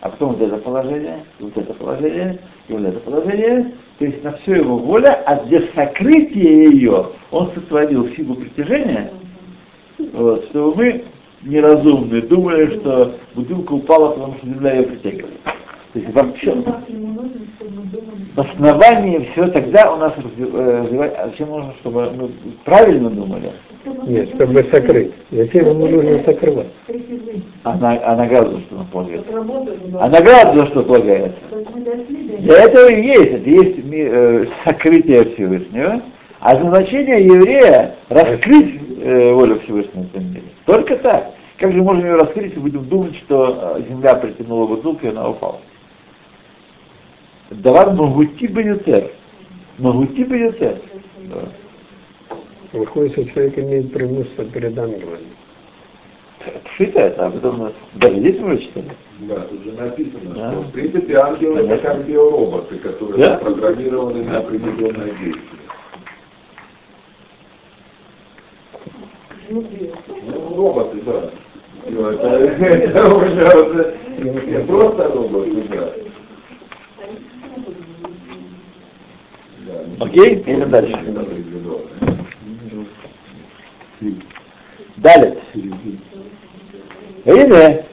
а 0.00 0.10
потом 0.10 0.32
вот 0.32 0.42
это 0.42 0.56
положение, 0.58 1.24
вот 1.38 1.56
это 1.56 1.72
положение, 1.72 2.38
и 2.68 2.72
вот 2.72 2.82
это 2.82 3.00
положение, 3.00 3.72
то 3.98 4.04
есть 4.04 4.22
на 4.22 4.32
все 4.32 4.56
его 4.56 4.76
воля, 4.76 5.22
а 5.26 5.36
для 5.44 5.62
сокрытия 5.74 6.70
ее 6.70 7.06
он 7.30 7.50
сотворил 7.54 8.08
силу 8.10 8.34
притяжения, 8.34 9.10
вот, 10.12 10.44
чтобы 10.46 10.76
мы 10.76 11.04
неразумные 11.44 12.22
думали, 12.22 12.78
что 12.78 13.16
бутылка 13.34 13.72
упала, 13.72 14.10
потому 14.12 14.34
что 14.38 14.46
земля 14.46 14.74
ее 14.74 14.82
притягивает. 14.84 15.40
То 15.92 16.00
есть 16.00 16.12
вообще 16.12 16.54
в 18.34 18.40
основании 18.40 19.28
все 19.30 19.46
тогда 19.48 19.92
у 19.92 19.96
нас 19.96 20.12
развивается, 20.16 21.22
а 21.22 21.28
зачем 21.28 21.50
нужно, 21.50 21.72
чтобы 21.80 22.10
мы 22.10 22.30
правильно 22.64 23.10
думали? 23.10 23.52
Нет, 24.06 24.30
чтобы 24.34 24.66
закрыть. 24.72 25.12
Зачем 25.30 25.68
ему 25.68 25.86
нужно 25.86 26.22
закрывать? 26.24 26.66
А, 27.62 27.76
на, 27.76 27.92
а 28.02 28.16
награда 28.16 28.50
за 28.50 28.60
что 28.62 28.86
полагается? 28.90 29.32
А 30.00 30.08
награда 30.08 30.54
за 30.54 30.66
что 30.66 30.82
полагается? 30.82 31.38
Для 32.40 32.64
этого 32.64 32.88
и 32.88 33.06
есть, 33.06 33.32
это 33.32 33.50
есть 33.50 33.78
э, 33.92 34.46
сокрытие 34.64 35.24
Всевышнего, 35.34 36.02
а 36.44 36.58
назначение 36.58 37.24
еврея 37.24 37.94
раскрыть 38.10 38.78
э, 39.00 39.32
волю 39.32 39.60
Всевышнего 39.60 40.02
в 40.02 40.06
этом 40.14 40.28
мире. 40.30 40.42
Только 40.66 40.96
так. 40.98 41.30
Как 41.56 41.72
же 41.72 41.82
можем 41.82 42.04
ее 42.04 42.16
раскрыть 42.16 42.54
и 42.54 42.58
будем 42.60 42.84
думать, 42.84 43.16
что 43.16 43.76
э, 43.78 43.82
земля 43.88 44.14
притянула 44.16 44.66
бутылку 44.66 45.06
и 45.06 45.08
она 45.08 45.30
упала? 45.30 45.58
Давар 47.48 47.94
Магути 47.94 48.46
Бенютер. 48.46 49.10
Магути 49.78 50.24
Бенютер. 50.24 50.76
Выходит, 52.74 53.12
что 53.12 53.24
человек 53.24 53.58
имеет 53.58 53.92
преимущество 53.94 54.44
перед 54.44 54.78
ангелами. 54.78 55.24
Пшита 56.64 57.00
это, 57.00 57.26
а 57.26 57.30
потом 57.30 57.72
даже 57.94 58.16
здесь 58.20 58.38
мы 58.38 58.58
читали. 58.58 58.90
Да, 59.20 59.40
тут 59.40 59.64
же 59.64 59.72
написано, 59.72 60.34
Да. 60.34 60.52
что 60.52 60.60
в 60.60 60.72
принципе 60.72 61.16
ангелы 61.16 61.60
это 61.60 61.78
как 61.78 62.04
биороботы, 62.04 62.76
которые 62.76 63.16
Да? 63.18 63.30
запрограммированы 63.38 64.24
на 64.24 64.38
определенное 64.40 65.06
действие. 65.12 65.53
Ну, 69.48 69.64
роботы, 70.56 71.00
да. 71.04 71.30
Ну, 71.88 72.06
это 72.10 73.14
уже 73.14 73.96
не 74.18 74.58
просто 74.60 75.08
роботы, 75.08 75.62
да. 75.70 75.92
Ну, 79.98 80.04
Окей? 80.04 80.42
Ну, 80.46 80.52
идем 80.52 80.70
дальше. 80.70 80.98
Далее. 84.96 85.38
Время. 87.24 87.86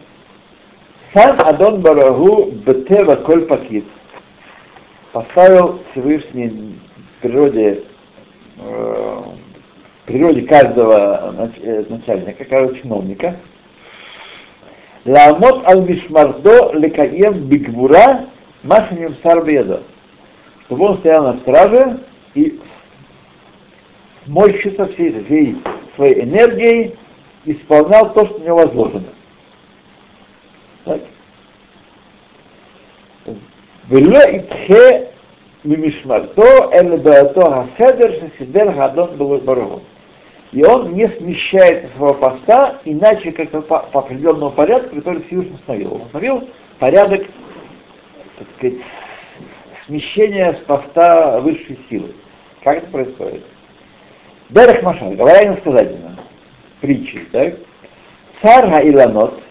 Сам 1.13 1.41
Адон 1.41 1.81
Барагу 1.81 2.51
Бетева 2.65 3.15
Коль 3.15 3.46
Пакит 3.46 3.84
поставил 5.12 5.81
Всевышний 5.91 6.77
в 7.17 7.22
природе 7.22 7.84
э, 8.58 9.22
природе 10.11 10.43
каждого 10.43 11.35
нач- 11.37 11.61
э, 11.62 11.85
начальника, 11.88 12.45
каждого 12.45 12.76
чиновника, 12.76 13.37
Ламот 15.05 15.65
аль 15.67 15.83
мишмардо 15.83 16.73
лекаем 16.73 17.45
бигбура 17.45 18.26
машиним 18.65 19.17
сарбедо. 19.23 19.83
Чтобы 20.65 20.87
он 20.87 20.99
стоял 20.99 21.23
на 21.32 21.39
страже 21.39 22.00
и 22.35 22.59
мощится 24.26 24.87
всей, 24.89 25.25
всей 25.25 25.63
своей 25.95 26.25
энергией 26.25 26.97
исполнял 27.45 28.13
то, 28.13 28.26
что 28.26 28.35
у 28.35 28.41
него 28.41 28.56
возложено. 28.56 29.13
Так. 30.85 31.00
ולא 33.89 34.19
ידחה 34.19 34.99
ממשמרתו, 35.65 36.73
אלא 36.73 36.97
באותו 36.97 37.54
הסדר 37.54 38.11
שסידר 38.21 38.71
האדון 38.71 39.09
ברוך 39.45 39.65
הוא. 39.73 39.80
И 40.51 40.64
он 40.64 40.94
не 40.94 41.07
смещает 41.07 41.92
своего 41.96 42.14
поста, 42.14 42.81
иначе 42.83 43.31
как 43.31 43.50
по, 43.68 43.79
по 43.79 44.00
определенному 44.00 44.51
порядку, 44.51 44.98
который 44.98 45.24
Всевышний 45.24 45.55
установил. 45.55 45.94
Он 45.96 46.01
установил 46.01 46.50
порядок, 46.77 47.25
так 48.37 48.48
сказать, 48.57 48.79
смещения 49.85 50.53
с 50.53 50.57
поста 50.66 51.40
высшей 51.40 51.79
силы. 51.90 52.14
Как 52.64 52.79
это 52.79 52.87
происходит? 52.87 53.44
Берех 54.50 54.83
Машаль, 54.83 55.16
говоря 55.16 55.48
иносказательно, 55.48 56.20
притчи, 56.81 57.20
так? 57.31 57.55
Царь 58.42 58.70
Хаиланот, 58.70 59.42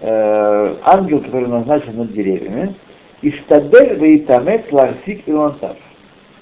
э, 0.00 0.76
ангел, 0.84 1.20
который 1.20 1.48
назначен 1.48 1.96
над 1.96 2.12
деревьями, 2.12 2.74
и 3.20 3.30
штадель 3.30 3.98
вейтамет 3.98 4.72
ларсик 4.72 5.22
илантав. 5.26 5.76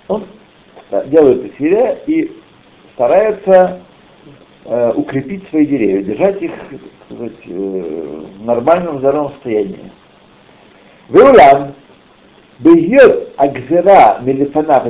Он 0.07 0.25
э, 0.91 1.09
делает 1.09 1.53
усилия 1.53 1.99
и 2.07 2.31
старается 2.95 3.81
э, 4.65 4.93
укрепить 4.95 5.49
свои 5.49 5.67
деревья, 5.67 6.03
держать 6.03 6.43
их 6.43 6.53
сказать, 7.07 7.33
э, 7.47 8.25
в 8.39 8.45
нормальном 8.45 8.99
здоровом 8.99 9.33
состоянии. 9.33 9.91
Веулам, 11.09 11.75
бьет 12.61 13.33
акзера 13.37 14.19
мелифанат 14.23 14.87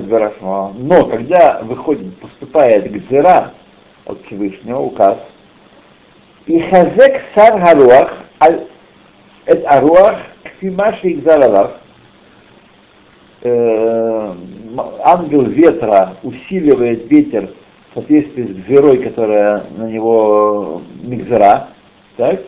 но 0.79 1.07
когда 1.07 1.61
выходит, 1.63 2.17
поступает 2.19 2.91
гзера 2.91 3.53
от 4.05 4.25
Всевышнего, 4.27 4.81
указ, 4.81 5.19
и 6.47 6.61
хазек 6.61 7.23
сар 7.35 7.59
харуах, 7.59 8.13
эт 9.47 9.65
аруах 9.67 10.19
кфимаши 10.45 11.13
игзаралах, 11.13 11.81
ангел 15.03 15.43
ветра 15.47 16.17
усиливает 16.23 17.11
ветер 17.11 17.51
соответствии 17.95 18.43
с 18.43 18.65
гзерой, 18.65 18.99
которая 18.99 19.65
на 19.77 19.85
него 19.85 20.83
мигзера, 21.03 21.69
так? 22.17 22.41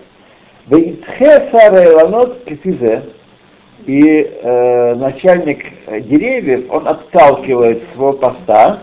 И 3.86 4.30
э, 4.42 4.94
начальник 4.96 5.64
деревьев, 5.86 6.64
он 6.70 6.88
отталкивает 6.88 7.82
своего 7.94 8.14
поста, 8.14 8.82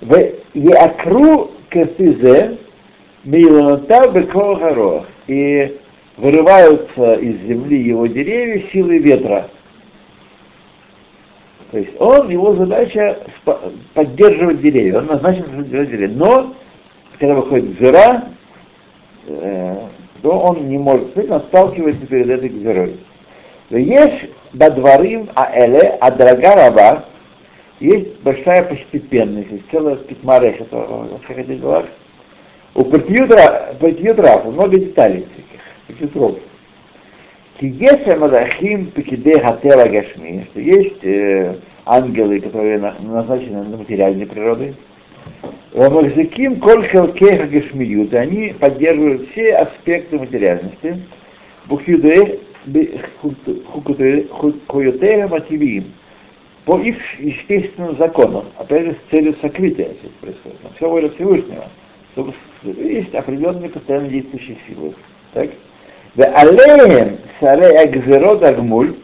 в 0.00 0.16
Еакру 0.54 1.50
Кефизе 1.68 2.58
Миланата 3.24 4.08
Бекогарох, 4.10 5.06
и 5.26 5.78
вырываются 6.16 7.14
из 7.14 7.40
земли 7.42 7.82
его 7.82 8.06
деревья 8.06 8.62
силы 8.72 8.98
ветра. 8.98 9.48
То 11.74 11.80
есть 11.80 11.90
он, 11.98 12.30
его 12.30 12.54
задача 12.54 13.18
поддерживать 13.94 14.60
деревья, 14.60 14.98
он 14.98 15.06
назначен 15.06 15.42
поддерживать 15.42 15.90
деревья. 15.90 16.14
Но, 16.14 16.54
когда 17.18 17.34
выходит 17.34 17.80
зера, 17.80 18.26
э, 19.26 19.76
то 20.22 20.30
он 20.30 20.68
не 20.68 20.78
может, 20.78 21.18
он 21.18 21.32
отталкивается 21.32 22.06
перед 22.06 22.30
этой 22.30 22.48
зерой. 22.48 23.00
Есть 23.70 24.30
бадварим 24.52 25.28
аэле, 25.34 25.98
а 26.00 26.12
дорога 26.12 26.54
раба, 26.54 27.04
есть 27.80 28.20
большая 28.20 28.62
постепенность, 28.62 29.50
есть 29.50 29.64
целая 29.72 29.96
спитмарех, 29.96 30.60
это 30.60 30.76
во 30.76 31.18
всех 31.24 31.38
этих 31.38 31.60
делах. 31.60 31.86
У 32.76 32.84
партиютра 32.84 33.74
много 34.44 34.78
деталей 34.78 35.26
всяких, 35.26 35.60
партиютров. 35.88 36.38
Кигеса 37.58 38.16
Мадахим 38.16 38.86
Пекиде 38.90 39.38
Хатела 39.38 39.86
Гашми, 39.86 40.46
что 40.50 40.60
есть 40.60 41.04
э, 41.04 41.56
ангелы, 41.86 42.40
которые 42.40 42.78
на- 42.78 42.96
назначены 43.00 43.62
на 43.62 43.76
материальной 43.76 44.26
природы. 44.26 44.74
Рамахзаким 45.72 46.60
Коль 46.60 46.84
Хелкеха 46.86 47.46
Гашмиют, 47.46 48.12
они 48.14 48.54
поддерживают 48.58 49.28
все 49.30 49.54
аспекты 49.56 50.18
материальности. 50.18 51.02
Бухюде 51.66 52.40
Хуютея 54.66 55.28
Мативиим. 55.28 55.92
По 56.64 56.78
их 56.78 56.96
естественным 57.20 57.96
законам, 57.98 58.44
опять 58.56 58.86
же, 58.86 58.92
с 58.94 59.10
целью 59.10 59.34
сокрытия 59.42 59.88
все 60.00 60.08
происходит. 60.20 60.58
Все 60.76 60.88
воля 60.88 61.10
Всевышнего. 61.10 61.64
Есть 62.62 63.14
определенные 63.14 63.68
постоянно 63.68 64.08
действующие 64.08 64.56
силы. 64.66 64.94
Так? 65.34 65.50
Алеем 66.16 67.18
саре 67.40 67.76
агзерот 67.78 68.42
агмуль, 68.44 68.94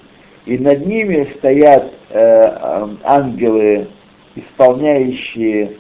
и 0.46 0.58
над 0.58 0.86
ними 0.86 1.28
стоят 1.36 1.92
э, 2.10 2.18
э, 2.18 2.88
ангелы, 3.02 3.88
исполняющие 4.36 5.72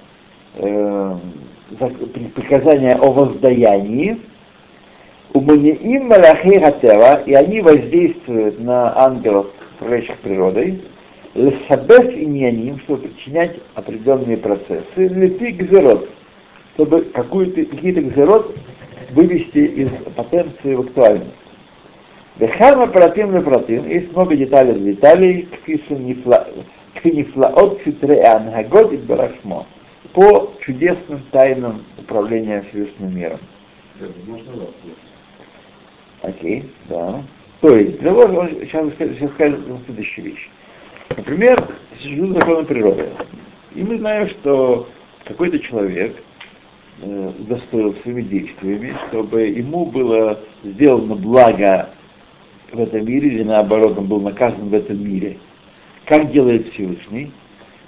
э, 0.56 1.16
приказания 2.34 2.96
о 2.96 3.12
воздаянии, 3.12 4.20
уманиим 5.32 6.08
малахей 6.08 6.60
хатева, 6.60 7.22
и 7.24 7.34
они 7.34 7.60
воздействуют 7.60 8.58
на 8.60 8.96
ангелов, 8.98 9.46
управляющих 9.76 10.16
природой, 10.18 10.82
лесабес 11.34 12.12
иньяним, 12.12 12.80
чтобы 12.80 13.08
причинять 13.08 13.56
определенные 13.74 14.36
процессы, 14.36 14.84
лепи 14.96 15.52
гзерот, 15.52 16.08
чтобы 16.74 17.02
какие-то 17.02 18.02
гзерот 18.02 18.56
вывести 19.12 19.58
из 19.58 19.88
потенции 20.14 20.74
в 20.74 20.80
актуальность. 20.80 21.30
Вехама 22.38 22.86
протим 22.86 23.42
протим, 23.42 23.88
есть 23.88 24.12
много 24.12 24.36
деталей 24.36 24.74
деталей, 24.80 25.48
кфинифлаот 26.94 27.82
цитре 27.82 28.22
ангагот 28.22 28.92
и 28.92 28.96
барашмо, 28.96 29.66
по 30.12 30.52
чудесным 30.60 31.22
тайнам 31.30 31.84
управления 31.98 32.64
Всевышним 32.70 33.14
миром. 33.14 33.40
Окей, 36.22 36.70
да. 36.88 37.22
То 37.60 37.76
есть, 37.76 38.00
для 38.00 38.12
вас, 38.12 38.30
он- 38.30 38.48
сейчас, 38.62 38.88
сейчас 38.98 39.30
скажем 39.32 39.80
следующую 39.84 40.26
вещь. 40.26 40.48
Например, 41.16 41.62
существуют 41.98 42.38
законы 42.38 42.64
природы. 42.64 43.10
И 43.74 43.82
мы 43.82 43.98
знаем, 43.98 44.28
что 44.28 44.88
какой-то 45.24 45.58
человек 45.58 46.16
удостоил 47.02 47.94
своими 47.96 48.22
действиями, 48.22 48.94
чтобы 49.08 49.42
ему 49.42 49.86
было 49.86 50.38
сделано 50.64 51.14
благо 51.14 51.90
в 52.72 52.80
этом 52.80 53.04
мире, 53.04 53.28
или 53.28 53.42
наоборот, 53.42 53.98
он 53.98 54.06
был 54.06 54.20
наказан 54.20 54.68
в 54.68 54.74
этом 54.74 55.02
мире. 55.02 55.38
Как 56.04 56.30
делает 56.30 56.72
Всевышний? 56.72 57.32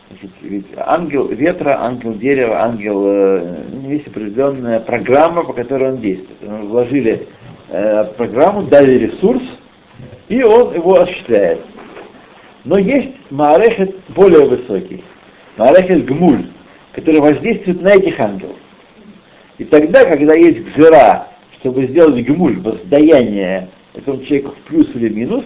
Значит, 0.08 0.30
ведь 0.42 0.66
ангел 0.76 1.28
ветра, 1.28 1.78
ангел 1.80 2.14
дерева, 2.14 2.62
ангел, 2.62 3.02
э, 3.06 3.64
есть 3.84 4.06
определенная 4.08 4.80
программа, 4.80 5.44
по 5.44 5.52
которой 5.52 5.92
он 5.92 6.00
действует. 6.00 6.38
Мы 6.42 6.66
вложили 6.66 7.28
э, 7.68 8.04
программу, 8.16 8.62
дали 8.62 9.06
ресурс, 9.06 9.42
и 10.28 10.42
он 10.42 10.74
его 10.74 11.00
осуществляет. 11.00 11.60
Но 12.64 12.78
есть 12.78 13.10
Маарехет 13.30 13.96
более 14.10 14.46
высокий, 14.46 15.02
Маарехет 15.56 16.04
Гмуль, 16.04 16.46
который 16.92 17.20
воздействует 17.20 17.80
на 17.82 17.94
этих 17.94 18.20
ангелов. 18.20 18.56
И 19.58 19.64
тогда, 19.64 20.04
когда 20.04 20.34
есть 20.34 20.60
гзера, 20.64 21.28
чтобы 21.60 21.86
сделать 21.86 22.24
гмуль, 22.24 22.60
воздаяние 22.60 23.68
этому 23.94 24.22
человеку 24.24 24.52
в 24.52 24.68
плюс 24.68 24.88
или 24.94 25.08
минус, 25.08 25.44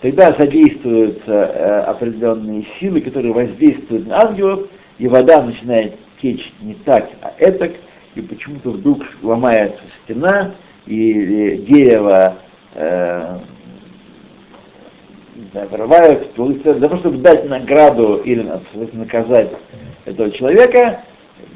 тогда 0.00 0.32
задействуются 0.32 1.32
э, 1.32 1.80
определенные 1.82 2.66
силы, 2.78 3.00
которые 3.00 3.32
воздействуют 3.32 4.08
на 4.08 4.22
ангелов, 4.22 4.68
и 4.98 5.08
вода 5.08 5.42
начинает 5.42 5.94
течь 6.20 6.52
не 6.60 6.74
так, 6.74 7.08
а 7.22 7.32
этак, 7.38 7.72
и 8.14 8.20
почему-то 8.20 8.70
вдруг 8.70 9.04
ломается 9.22 9.82
стена, 10.04 10.54
и, 10.86 11.12
э, 11.12 11.56
дерево 11.58 12.36
э, 12.74 13.38
знаю, 15.52 15.68
вырывают, 15.68 16.34
для 16.34 16.74
того, 16.74 16.96
чтобы 16.98 17.18
дать 17.18 17.48
награду 17.48 18.16
или 18.16 18.46
наказать 18.92 19.50
этого 20.04 20.30
человека, 20.30 21.02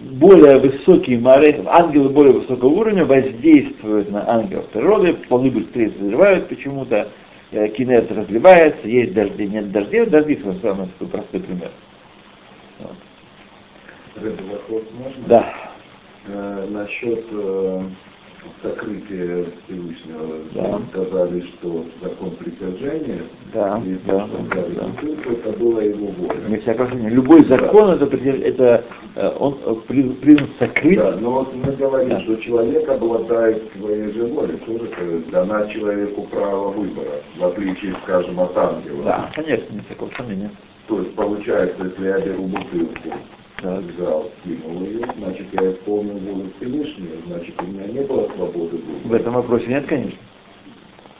более 0.00 0.58
высокие 0.58 1.18
море, 1.18 1.62
ангелы 1.66 2.08
более 2.08 2.32
высокого 2.32 2.68
уровня 2.68 3.04
воздействуют 3.04 4.10
на 4.10 4.28
ангелов 4.28 4.66
природы, 4.68 5.14
планы 5.14 5.50
быстрее 5.50 5.90
созревают 5.90 6.48
почему-то, 6.48 7.08
э, 7.52 7.68
кинет 7.68 8.10
разливается, 8.10 8.88
есть 8.88 9.12
дожди, 9.12 9.46
нет 9.46 9.70
дождей, 9.70 10.06
дожди 10.06 10.34
это 10.34 10.54
самый 10.60 10.88
простой 11.10 11.40
пример. 11.40 11.70
Вот. 12.78 12.94
Вопрос 14.50 14.82
можно? 14.94 15.24
Да. 15.26 15.54
Э, 16.26 16.66
насчет 16.70 17.24
э, 17.30 17.82
сокрытия 18.62 19.44
Всевышнего. 19.66 20.26
Да. 20.54 20.80
Сказали, 20.90 21.40
что 21.40 21.84
закон 22.02 22.30
притяжения, 22.32 23.22
Да, 23.52 23.80
и 23.84 23.94
да, 24.06 24.26
да, 24.26 24.44
сказали, 24.46 24.74
да. 24.74 25.32
Это 25.32 25.58
было 25.58 25.80
его 25.80 26.06
воля. 26.08 26.40
Не 26.48 26.56
сомнения. 26.60 27.08
Любой 27.10 27.44
закон 27.44 27.90
это, 27.90 28.06
предел- 28.06 28.42
это 28.42 28.84
э, 29.16 29.30
он 29.38 29.58
э, 29.64 29.74
при- 29.88 30.10
призван 30.10 30.48
сокрыть. 30.58 30.98
Да, 30.98 31.16
но 31.20 31.30
вот 31.32 31.54
мы 31.54 31.72
говорим, 31.72 32.10
Да. 32.10 32.20
что 32.20 32.36
человек 32.36 32.88
обладает 32.88 33.62
своей 33.78 34.12
же 34.12 34.26
волей, 34.26 34.56
тоже 34.66 35.22
дана 35.30 35.66
человеку 35.68 36.22
право 36.30 36.70
выбора, 36.70 37.22
в 37.38 37.44
отличие, 37.44 37.94
скажем, 38.02 38.38
от 38.40 38.56
ангела. 38.56 39.02
Да, 39.04 39.30
конечно, 39.34 39.72
не 39.74 39.80
всякого 39.80 40.10
сомнения. 40.16 40.50
То 40.86 40.98
есть 41.00 41.14
получается, 41.14 41.84
если 41.84 42.04
я 42.06 42.18
беру 42.20 42.44
бутылку, 42.44 43.10
Взял, 43.62 44.30
кинул 44.42 44.82
ее, 44.82 45.04
значит 45.18 45.46
я 45.52 45.72
исполнил 45.72 46.14
волю 46.14 46.50
Всевышнего, 46.56 47.16
значит 47.26 47.60
у 47.60 47.66
меня 47.66 47.86
не 47.86 48.00
было 48.00 48.26
свободы 48.34 48.78
В 48.78 49.02
выбора. 49.02 49.20
этом 49.20 49.34
вопросе 49.34 49.66
нет, 49.66 49.86
конечно. 49.86 50.18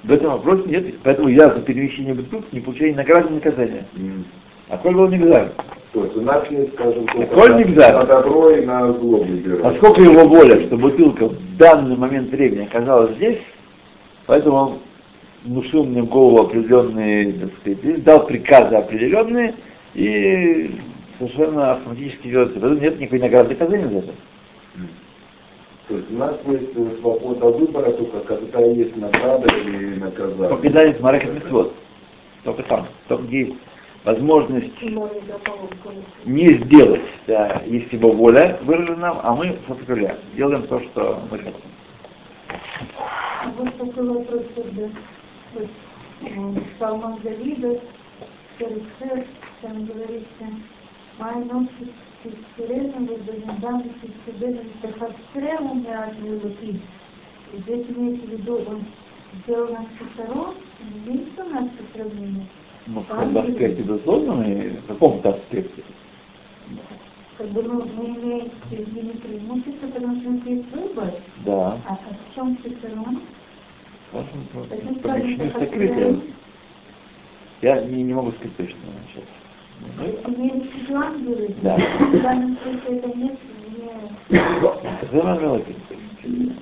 В 0.05 0.11
этом 0.12 0.31
вопросе 0.33 0.62
нет, 0.66 0.94
поэтому 1.03 1.29
я 1.29 1.50
за 1.50 1.61
перемещение 1.61 2.14
бутылки 2.14 2.46
не 2.53 2.61
получаю 2.61 2.92
ни 2.92 2.96
награды, 2.96 3.29
ни 3.29 3.35
наказания. 3.35 3.87
М. 3.96 4.24
А 4.68 4.79
коль 4.79 4.94
был 4.94 5.09
нигзар. 5.09 5.53
То 5.92 6.05
есть 6.05 6.50
есть, 6.50 6.72
скажем, 6.74 7.07
только 7.07 7.26
Коль 7.35 7.57
нельзя. 7.57 7.92
на 7.92 8.05
добро 8.07 8.50
и 8.50 8.64
на 8.64 8.92
зло 8.92 9.18
выбирать. 9.18 9.62
Насколько 9.64 10.03
его 10.03 10.24
воля, 10.26 10.61
что 10.66 10.76
бутылка 10.76 11.29
в 11.29 11.57
данный 11.59 11.96
момент 11.96 12.31
времени 12.31 12.64
оказалась 12.64 13.16
здесь, 13.16 13.40
поэтому 14.26 14.57
он 14.57 14.79
внушил 15.44 15.85
мне 15.85 16.03
в 16.03 16.07
голову 16.07 16.42
определенные, 16.42 17.33
так 17.33 17.50
сказать, 17.61 18.05
дал 18.05 18.26
приказы 18.26 18.76
определенные, 18.76 19.55
и 19.94 20.70
совершенно 21.20 21.72
автоматически 21.72 22.28
делается. 22.28 22.59
Поэтому 22.59 22.80
нет 22.80 22.98
никакой 22.98 23.20
награды 23.20 23.50
наказания 23.50 23.88
за 23.88 23.98
это. 23.98 24.12
То 25.88 25.96
есть 25.96 26.11
у 26.11 26.16
нас 26.16 26.37
есть 26.46 26.70
э, 26.76 26.96
свобода 27.00 27.46
выбора 27.46 27.90
только 27.92 28.20
когда 28.20 28.61
есть 28.61 28.96
награда 28.96 29.54
или 29.56 29.96
наказание. 29.96 30.48
Только 30.48 30.62
когда 30.62 30.83
есть 30.85 31.00
марекет 31.00 31.35
митцвот. 31.35 31.74
Только 32.44 32.62
там. 32.62 32.87
Только 33.09 33.24
где 33.24 33.40
есть 33.40 33.56
возможность 34.04 34.83
не 36.24 36.54
сделать, 36.54 37.02
да, 37.26 37.61
есть 37.66 37.92
его 37.92 38.12
воля 38.12 38.59
выражена, 38.62 39.20
а 39.22 39.35
мы 39.35 39.59
сопротивляем, 39.68 40.16
делаем 40.35 40.62
то, 40.62 40.80
что 40.80 41.20
мы 41.30 41.38
хотим. 41.38 41.54
А 42.98 43.50
Вот 43.59 43.76
такой 43.76 44.09
вопрос 44.09 44.42
тогда. 44.54 44.88
Вот, 45.54 45.68
э, 46.22 46.61
Псалмом 46.76 47.20
Давида, 47.22 47.80
Шерифер, 48.59 49.24
там 49.61 49.85
говорится, 49.85 50.46
«Май 51.20 51.44
ночи 51.44 51.92
Сирена, 52.56 52.94
Водонедам, 52.98 53.85
Сирена, 54.24 54.62
Тахастрему, 54.80 55.74
Меат 55.74 56.16
Вилуки». 56.18 56.80
И 57.52 57.56
здесь 57.59 57.87
имеется 57.90 58.26
в 58.26 58.30
виду, 58.30 58.56
он 58.66 58.85
сделал 59.42 59.72
нас 59.72 59.85
со 59.98 60.24
сторон, 60.24 60.54
единство 61.06 61.44
нас 61.44 61.64
по 61.64 61.98
сравнению. 61.98 62.46
Ну, 62.87 63.00
в 63.00 63.06
каком 63.06 63.37
аспекте 63.37 63.83
безусловно, 63.83 64.35
в 64.35 64.87
каком-то 64.87 65.30
аспекте. 65.30 65.83
Как 67.37 67.48
бы 67.48 67.62
мы, 67.62 67.85
мы 67.85 68.04
имеем 68.06 68.50
ними 68.70 69.12
преимущество, 69.12 69.88
потому 69.88 70.20
что 70.20 70.28
у 70.28 70.33
нас 70.33 70.46
есть 70.46 70.70
выбор. 70.72 71.12
Да. 71.44 71.78
А, 71.87 71.92
а 71.92 71.98
в 71.98 72.35
чем 72.35 72.56
сторон? 72.78 73.20
Важно 74.12 74.94
помещение 75.02 75.50
сокрытие. 75.50 76.20
Я 77.61 77.83
не, 77.83 78.02
не 78.04 78.14
могу 78.14 78.33
сказать 78.33 78.56
точно 78.56 78.76
сейчас. 79.12 79.24
Да. 81.62 81.78
Данном 82.22 82.56
случае 82.58 82.98
это 82.98 83.08
нет, 83.16 83.38
не... 86.24 86.52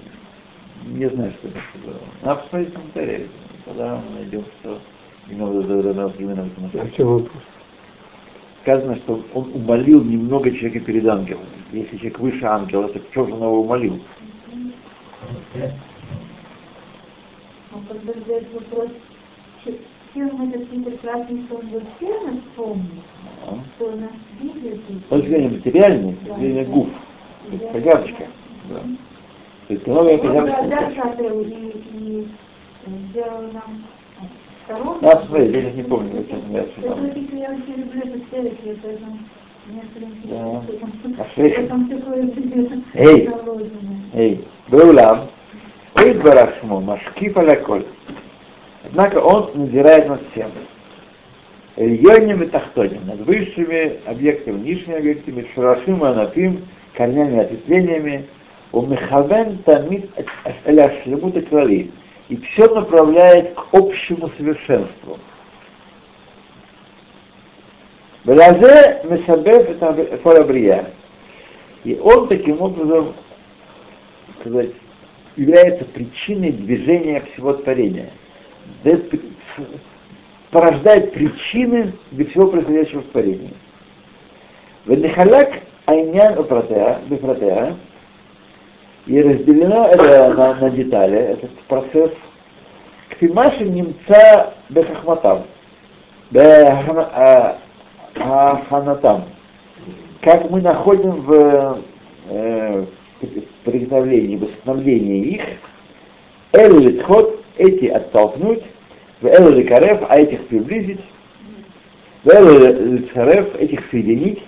Не 0.87 1.09
знаю, 1.11 1.33
что 1.33 1.48
это 1.48 1.59
было. 1.85 1.96
Надо 2.22 2.40
посмотреть 2.40 2.74
комментарии. 2.74 3.28
Тогда 3.64 3.96
мы 3.96 4.20
найдем, 4.20 4.44
что 4.61 4.78
именно 5.28 5.62
Зелен 5.62 6.12
именно 6.18 6.44
в 6.44 6.74
этом 6.74 6.81
А 6.81 7.04
вопрос? 7.04 7.42
Сказано, 8.62 8.96
что 8.96 9.24
он 9.35 9.50
умолил 9.54 10.02
немного 10.04 10.50
человека 10.50 10.81
перед 10.81 11.07
ангелом. 11.07 11.44
Если 11.72 11.96
человек 11.96 12.18
выше 12.18 12.44
ангела, 12.44 12.88
то 12.88 13.00
чем 13.12 13.26
же 13.26 13.35
он 13.35 13.42
его 13.42 13.61
умолил? 13.61 14.00
Он 17.72 17.85
когда 17.87 18.12
задает 20.14 20.33
вопрос, 20.33 20.38
че- 20.38 20.38
чем 20.38 20.49
этот 20.53 20.68
прекрасный 20.85 21.42
сон 21.49 21.61
был 21.68 21.83
всем 21.97 22.40
вспомнил, 22.40 23.03
А? 23.47 23.59
что 23.77 23.90
нас 23.92 24.11
двигает. 24.40 24.81
Он 25.11 25.21
взгляни 25.21 25.49
материальный, 25.49 26.16
взгляни 26.23 26.64
гуф. 26.64 26.88
То 27.47 27.53
есть 27.53 27.73
козявочка. 27.73 28.25
Да. 28.68 28.81
То 29.68 29.75
есть 29.75 29.87
новая 29.87 30.18
Он 30.18 30.35
да, 30.44 30.57
козявочка. 30.57 31.03
смотрел 31.03 31.40
и, 31.40 32.27
сделал 33.11 33.42
нам 33.53 33.83
смотреть, 35.27 35.55
я 35.64 35.71
не 35.73 35.83
помню, 35.83 36.21
о 36.21 36.25
чем 36.25 36.40
я 36.53 36.62
что 36.62 36.81
Это 36.81 36.94
вот 36.94 37.16
я 37.33 37.51
очень 37.51 37.83
люблю 37.83 38.01
эту 38.01 38.21
серию, 38.31 38.79
поэтому 38.83 39.18
мне 39.66 39.83
Да. 40.25 40.62
А 41.18 41.25
что 41.31 41.42
Эй! 42.94 43.29
Эй, 44.14 44.44
Беулам, 44.68 45.29
ой, 45.97 46.14
Барашмо, 46.14 46.81
Машкиф 46.81 47.37
Аляколь. 47.37 47.85
Однако 48.85 49.19
он 49.19 49.51
надзирает 49.55 50.09
над 50.09 50.23
всем. 50.33 50.51
Регионами 51.77 52.45
и 52.45 52.49
тахтоним, 52.49 53.07
над 53.07 53.21
высшими 53.21 54.01
объектами, 54.05 54.61
низшими 54.61 54.97
объектами, 54.97 55.47
шарашим 55.55 56.05
и 56.05 56.09
анафим, 56.09 56.67
корнями 56.95 57.38
ответвлениями, 57.38 58.27
у 58.73 58.83
Мехавен 58.83 59.59
Тамид 59.59 60.11
Клали, 61.49 61.91
и 62.29 62.37
все 62.37 62.69
направляет 62.75 63.55
к 63.55 63.67
общему 63.73 64.31
совершенству. 64.37 65.19
Белазе 68.25 69.01
Месабев 69.05 69.71
это 69.71 70.19
Форабрия. 70.19 70.91
И 71.85 71.95
он 71.97 72.29
таким 72.29 72.61
образом, 72.61 73.14
сказать, 74.41 74.71
является 75.37 75.85
причиной 75.87 76.53
движения 76.53 77.23
всего 77.33 77.55
творения. 77.55 78.11
Порождает 80.50 81.12
причины 81.12 81.92
для 82.11 82.26
всего 82.26 82.48
происходящего 82.48 83.00
в 83.00 83.07
творении. 83.07 83.54
Венехаляк 84.87 85.61
Айнян 85.87 86.35
Бефратеа, 87.09 87.76
и 89.07 89.22
разделено 89.22 89.88
это 89.88 90.35
на, 90.35 90.54
на 90.54 90.70
детали, 90.70 91.18
этот 91.18 91.50
процесс, 91.61 92.11
Кфимаши 93.09 93.64
немца 93.64 94.52
Бехахматам, 94.68 95.44
Бехахматам, 96.31 99.24
как 100.20 100.50
мы 100.50 100.61
находим 100.61 101.22
в 101.22 101.78
э, 102.28 102.85
приготовлении, 103.64 104.37
восстановлении 104.37 105.35
их, 105.35 105.42
Эллитхот, 106.52 107.38
эти 107.59 107.87
оттолкнуть, 107.87 108.62
в 109.21 109.27
Элликарев, 109.27 110.01
а 110.09 110.18
этих 110.18 110.47
приблизить, 110.47 111.01
в 112.25 112.29
Элликарев, 112.29 113.55
этих 113.57 113.81
соединить 113.90 114.42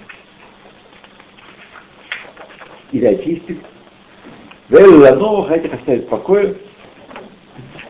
или 2.93 3.07
очистить, 3.07 3.61
в 4.69 4.75
Эллановых, 4.75 5.51
а 5.51 5.57
этих 5.57 5.75
оставить 5.75 6.07
в 6.07 6.09
покое. 6.09 6.57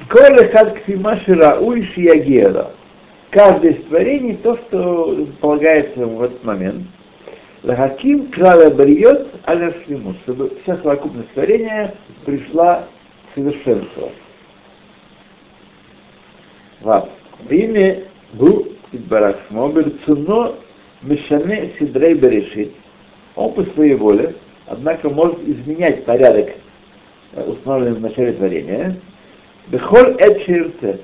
Коля 0.09 0.49
хад 0.51 0.81
кфимаши 0.81 1.35
рауи 1.35 1.83
шиягера. 1.83 2.73
Каждое 3.31 3.73
из 3.73 3.85
творений 3.85 4.37
то, 4.37 4.57
что 4.57 5.27
полагается 5.41 6.05
в 6.05 6.23
этот 6.23 6.43
момент– 6.43 6.87
Лахаким 7.63 8.31
крала 8.31 8.71
барьет 8.71 9.29
аля 9.47 9.75
шлемут, 9.85 10.17
чтобы 10.23 10.51
вся 10.63 10.79
совокупность 10.79 11.31
творения 11.33 11.95
пришла 12.25 12.87
к 13.31 13.35
совершенству. 13.35 14.13
Вав. 16.81 17.09
Имя 17.49 17.99
Гу 18.35 18.67
Барахмо 18.93 19.69
Берцуно 19.69 20.55
Мишане 21.03 21.73
Сидрей 21.79 22.15
Берешит. 22.15 22.73
Он 23.37 23.53
по 23.55 23.63
своей 23.65 23.95
воле, 23.95 24.35
однако 24.67 25.09
может 25.09 25.41
изменять 25.47 26.05
порядок, 26.05 26.51
установленный 27.35 27.97
в 27.97 28.01
начале 28.01 28.33
творения. 28.33 28.97
Бехоль 29.69 30.17
Эд 30.19 30.43
Ширце. 30.43 31.01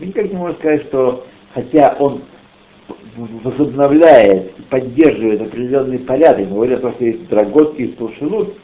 Никак 0.00 0.30
не 0.30 0.36
может 0.36 0.58
сказать, 0.58 0.82
что 0.82 1.26
хотя 1.54 1.96
он 1.98 2.22
возобновляет 3.16 4.58
и 4.58 4.62
поддерживает 4.62 5.42
определенный 5.42 5.98
порядок, 5.98 6.48
мы 6.48 6.54
говорим 6.54 6.86
о 6.86 6.92
что 6.92 7.04
есть 7.04 7.28
драготки 7.28 7.82
и 7.82 7.92
столшилут, 7.92 8.56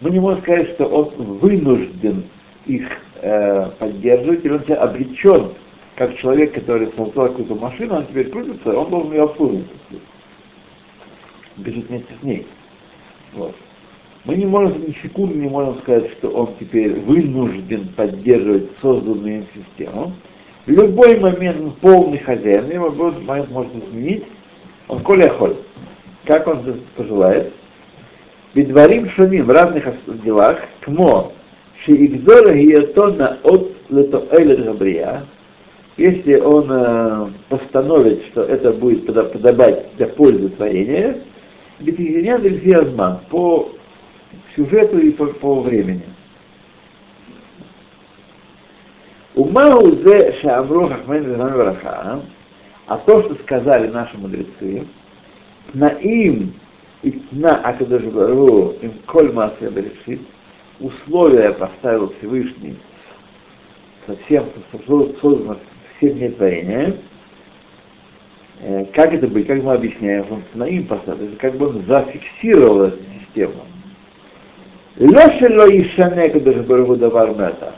мы 0.00 0.10
не 0.10 0.20
можем 0.20 0.42
сказать, 0.42 0.70
что 0.70 0.86
он 0.86 1.10
вынужден 1.38 2.24
их 2.66 2.86
э, 3.22 3.70
поддерживать, 3.78 4.44
или 4.44 4.52
он 4.52 4.62
обречен, 4.78 5.52
как 6.00 6.16
человек, 6.16 6.54
который 6.54 6.90
создал 6.96 7.28
какую-то 7.28 7.56
машину, 7.56 7.96
он 7.96 8.06
теперь 8.06 8.30
крутится, 8.30 8.74
он 8.74 8.88
должен 8.88 9.12
ее 9.12 9.24
обслуживать. 9.24 9.66
Бежит 11.58 11.90
вместе 11.90 12.14
с 12.18 12.22
ней. 12.22 12.46
Вот. 13.34 13.54
Мы 14.24 14.36
не 14.36 14.46
можем, 14.46 14.80
ни 14.80 14.92
секунды 14.92 15.34
не 15.34 15.50
можем 15.50 15.78
сказать, 15.80 16.10
что 16.12 16.30
он 16.30 16.54
теперь 16.58 16.98
вынужден 17.00 17.88
поддерживать 17.88 18.70
созданную 18.80 19.40
им 19.40 19.46
систему, 19.54 20.14
в 20.64 20.70
любой 20.70 21.20
момент 21.20 21.60
он 21.60 21.72
полный 21.72 22.16
хозяин, 22.16 22.70
его 22.70 22.86
любой 22.86 23.20
момент 23.20 23.50
может 23.50 23.72
изменить, 23.74 24.24
он 24.88 25.00
коля 25.00 25.28
холь, 25.28 25.56
как 26.24 26.46
он 26.46 26.80
пожелает. 26.96 27.52
Бедварим 28.54 29.06
шумим 29.10 29.44
в 29.44 29.50
разных 29.50 29.84
делах, 30.24 30.60
кмо, 30.80 31.30
шиигдора 31.84 32.54
гиетона 32.54 33.36
от 33.42 33.70
летоэлет 33.90 34.64
габрия, 34.64 35.26
если 36.00 36.40
он 36.40 36.66
э, 36.70 37.26
постановит, 37.50 38.24
что 38.28 38.42
это 38.42 38.72
будет 38.72 39.04
подобать 39.04 39.94
для 39.96 40.06
пользы 40.06 40.48
творения, 40.48 41.18
битигенян 41.78 42.40
по 43.28 43.70
сюжету 44.56 44.98
и 44.98 45.10
по, 45.10 45.26
по 45.26 45.60
времени. 45.60 46.04
Умау 49.34 49.90
зе 50.02 50.32
шамру 50.40 50.88
хахмен 50.88 51.36
вараха, 51.36 52.22
а 52.86 52.96
то, 52.96 53.22
что 53.22 53.34
сказали 53.34 53.88
наши 53.88 54.16
мудрецы, 54.16 54.86
наим 55.74 56.54
и 57.02 57.10
тна 57.10 57.56
акадашбару 57.56 58.74
им 58.80 58.92
коль 59.06 59.28
берешит, 59.28 60.22
условия 60.80 61.52
поставил 61.52 62.14
Всевышний 62.18 62.76
совсем 64.06 64.46
создано 65.20 65.58
все 66.00 66.10
дни 66.10 66.30
творения, 66.30 66.96
как 68.94 69.12
это 69.12 69.28
быть, 69.28 69.46
как 69.46 69.62
мы 69.62 69.74
объясняем, 69.74 70.24
он 70.30 70.42
наим 70.54 70.86
поставил, 70.86 71.28
как 71.38 71.56
бы 71.56 71.68
он 71.68 71.84
зафиксировал 71.86 72.84
эту 72.84 72.98
систему. 73.20 73.66
Лешело 74.96 75.68
и 75.68 75.84
шанека 75.84 76.40
даже 76.40 76.62
Барагу 76.62 76.96
давар 76.96 77.30
мета. 77.30 77.74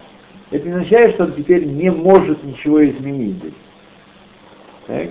Это 0.50 0.68
означает, 0.68 1.14
что 1.14 1.24
он 1.24 1.34
теперь 1.34 1.64
не 1.64 1.90
может 1.90 2.42
ничего 2.42 2.84
изменить 2.84 3.36
здесь. 3.36 5.10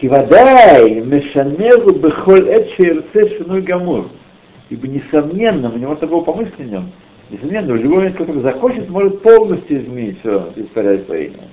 Кивадай, 0.00 1.00
мешанезу 1.00 1.92
бехоль 1.92 2.48
эт 2.48 2.70
шерце 2.70 3.36
шинуй 3.36 3.62
гамур. 3.62 4.08
Ибо 4.70 4.86
несомненно, 4.86 5.72
у 5.72 5.78
него 5.78 5.96
такого 5.96 6.24
помысла 6.24 6.54
в 6.56 6.70
несомненно, 7.30 7.74
в 7.74 7.76
любой 7.76 7.96
момент, 7.98 8.16
который 8.16 8.42
захочет, 8.42 8.88
может 8.88 9.22
полностью 9.22 9.82
изменить 9.82 10.20
все, 10.20 10.52
исправить 10.56 11.06
творение. 11.06 11.48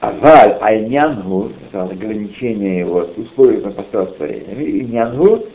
Аваль 0.00 0.56
айнянгу, 0.60 1.52
ограничение 1.72 2.80
его, 2.80 3.08
условий 3.16 3.58
на 3.58 3.72
поставил 3.72 4.06
творениями, 4.14 4.64
и 4.64 4.84
нянгу, 4.84 5.46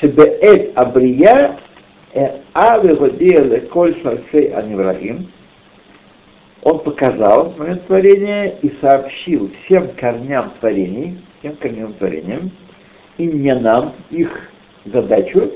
шебеэт 0.00 0.72
абрия 0.76 1.58
а 2.54 2.80
коль 3.70 3.94
шарфей 4.02 4.52
аневраим, 4.52 5.28
он 6.62 6.80
показал 6.80 7.54
момент 7.56 7.86
творения 7.86 8.54
и 8.62 8.70
сообщил 8.80 9.50
всем 9.64 9.88
корням 9.96 10.52
творений, 10.60 11.18
всем 11.38 11.56
корням 11.56 11.94
творениям, 11.94 12.50
и 13.18 13.26
не 13.26 13.54
нам 13.54 13.94
их 14.10 14.50
задачу, 14.84 15.52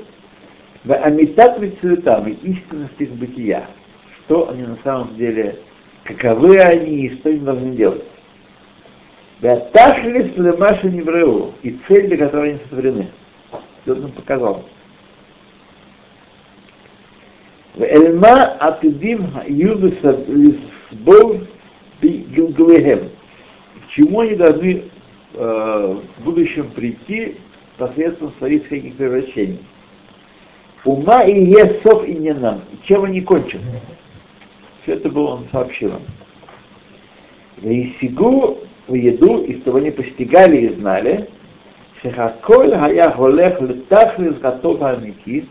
а 0.86 0.88
в 0.88 0.92
амитат 1.04 1.58
цветам 1.80 2.28
и 2.28 2.32
истинность 2.48 2.94
их 2.98 3.10
бытия. 3.12 3.66
Что 4.20 4.50
они 4.50 4.62
на 4.62 4.78
самом 4.84 5.16
деле, 5.16 5.58
каковы 6.04 6.60
они 6.60 7.06
и 7.06 7.16
что 7.16 7.30
они 7.30 7.40
должны 7.40 7.74
делать. 7.74 8.04
Ватахлис 9.40 10.36
лемаша 10.36 10.88
невреу. 10.88 11.54
И 11.62 11.78
цель, 11.88 12.08
для 12.08 12.16
которой 12.16 12.50
они 12.50 12.58
сотворены. 12.60 13.08
Все 13.82 13.94
нам 13.94 14.12
показал. 14.12 14.64
Эльма 17.78 18.44
атудим 18.44 19.28
юдуса 19.46 20.24
лисбов 20.28 21.42
бигунгвехем. 22.00 23.10
К 23.86 23.90
чему 23.90 24.20
они 24.20 24.36
должны 24.36 24.84
э, 25.34 25.96
в 26.18 26.24
будущем 26.24 26.70
прийти 26.70 27.36
посредством 27.76 28.32
своих 28.38 28.66
всяких 28.66 28.96
превращений. 28.96 29.60
Ума 30.86 31.24
и 31.24 31.44
есов 31.46 32.06
и 32.06 32.14
не 32.14 32.32
нам. 32.32 32.62
Чем 32.84 33.04
они 33.04 33.20
кончат? 33.20 33.60
Все 34.82 34.94
это 34.94 35.10
было 35.10 35.34
он 35.34 35.46
сообщил 35.50 35.90
им. 35.90 36.02
Вейсигу 37.58 38.58
в 38.86 38.94
еду, 38.94 39.42
из 39.42 39.62
того 39.64 39.78
они 39.78 39.90
постигали 39.90 40.58
и 40.58 40.74
знали, 40.74 41.28
шехаколь 42.00 42.72
хая 42.72 43.10
холех 43.10 43.60
летахлис 43.60 44.38
готов 44.38 44.80
амити, 44.80 45.48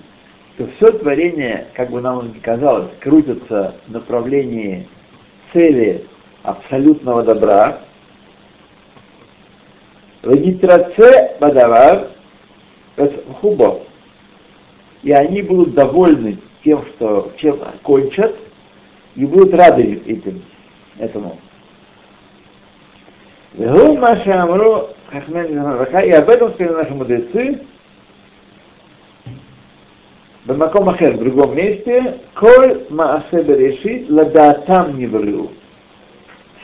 что 0.55 0.67
все 0.77 0.91
творение, 0.91 1.67
как 1.73 1.91
бы 1.91 1.99
нам 1.99 2.29
ни 2.29 2.39
казалось, 2.39 2.91
крутится 3.01 3.75
в 3.87 3.91
направлении 3.91 4.87
цели 5.51 6.05
абсолютного 6.43 7.23
добра, 7.23 7.81
Вегитраце 10.23 11.35
бадавар 11.39 12.07
хубо. 13.41 13.81
И 15.05 15.11
они 15.11 15.41
будут 15.43 15.75
довольны 15.75 16.39
тем, 16.63 16.83
что 16.87 17.31
чем 17.37 17.59
кончат, 17.83 18.35
и 19.15 19.23
будут 19.23 19.53
рады 19.53 20.01
этим, 20.03 20.41
этому. 20.97 21.37
И 23.53 23.63
об 23.63 23.75
этом 26.29 26.53
сказали 26.53 26.73
наши 26.73 26.93
мудрецы, 26.95 27.61
Ахер, 30.47 31.17
в 31.17 31.19
другом 31.19 31.55
месте, 31.55 32.21
Коль 32.33 32.87
Маасе 32.89 33.43
Берешит 33.43 34.09
Ладаатам 34.09 34.97
Неврю. 34.97 35.51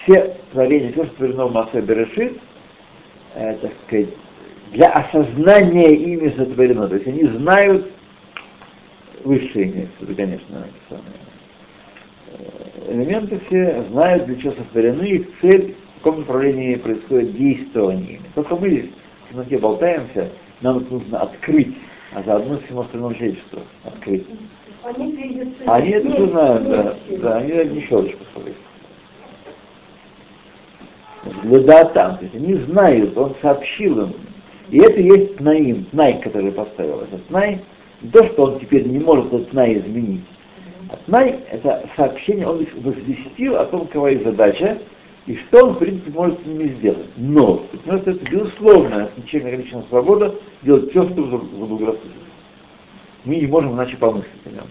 Все 0.02 0.36
творения, 0.52 0.92
все, 0.94 1.06
что 1.06 1.16
творено 1.18 1.46
в 1.46 1.54
Маасе 1.54 1.82
Берешит, 1.82 2.40
э, 3.36 3.56
так 3.62 3.72
сказать, 3.86 4.10
для 4.74 4.90
осознания 4.90 5.94
ими 5.94 6.30
сотворено. 6.36 6.88
То 6.88 6.96
есть 6.96 7.08
они 7.08 7.26
знают 7.26 7.86
высшие 9.24 9.72
имеется 9.72 10.16
конечно, 10.16 10.68
элементы 12.88 13.40
все 13.48 13.84
знают, 13.90 14.26
для 14.26 14.36
чего 14.36 14.54
сотворены, 14.54 15.04
их 15.04 15.28
цель, 15.42 15.76
в 15.98 16.04
каком 16.04 16.22
направлении 16.22 16.76
происходит 16.76 17.36
действование. 17.36 18.20
Только 18.36 18.56
мы 18.56 18.70
здесь 18.70 18.90
в 19.26 19.30
темноте 19.30 19.58
болтаемся, 19.58 20.30
нам 20.62 20.80
это 20.80 20.94
нужно 20.94 21.20
открыть, 21.20 21.76
а 22.14 22.24
заодно 22.24 22.60
всему 22.60 22.82
остальному 22.82 23.14
человечеству 23.14 23.62
открыть. 23.84 24.26
Они 24.84 25.12
двигаются. 25.12 25.74
Они 25.74 25.90
это 25.92 26.12
все 26.12 26.26
знают, 26.28 26.70
да, 26.70 26.96
да, 27.22 27.38
они 27.38 27.70
не 27.70 27.82
щелочку 27.82 28.24
свою. 28.34 28.56
Ледатам, 31.44 32.18
то 32.18 32.24
есть 32.24 32.36
они 32.36 32.56
знают, 32.56 33.16
он 33.16 33.36
сообщил 33.42 34.02
им. 34.02 34.14
И 34.72 34.80
это 34.80 35.00
есть 35.00 35.38
Тнаим, 35.38 35.86
Тнай, 35.86 36.20
который 36.20 36.52
поставил. 36.52 37.02
Это 37.02 37.20
Тнай, 37.28 37.62
не 38.02 38.10
то, 38.10 38.24
что 38.26 38.44
он 38.44 38.60
теперь 38.60 38.88
не 38.88 39.00
может 39.00 39.28
этот 39.28 39.50
Тнай 39.52 39.78
изменить. 39.78 40.26
А 40.90 40.98
Тнай— 41.06 41.40
это 41.52 41.88
сообщение, 41.96 42.48
он 42.48 42.66
возвестил 42.78 43.58
о 43.58 43.66
том, 43.66 43.88
какова 43.88 44.08
их 44.08 44.24
задача, 44.24 44.80
и 45.28 45.36
что 45.36 45.68
он, 45.68 45.74
в 45.76 45.80
принципе, 45.80 46.12
может 46.12 46.42
с 46.42 46.46
ними 46.46 46.68
сделать. 46.70 47.10
Но, 47.16 47.58
потому 47.72 48.00
что 48.00 48.12
это 48.12 48.32
безусловно, 48.32 49.10
ничем 49.18 49.42
не 49.44 49.50
ограничена 49.50 49.84
свобода, 49.88 50.36
делать 50.64 50.90
все, 50.90 51.04
что 51.04 51.28
заблагорассудится. 51.28 52.22
Мы 53.24 53.36
не 53.36 53.48
можем 53.48 53.74
иначе 53.74 53.98
помыслить 53.98 54.32
о 54.46 54.50
нем. 54.50 54.64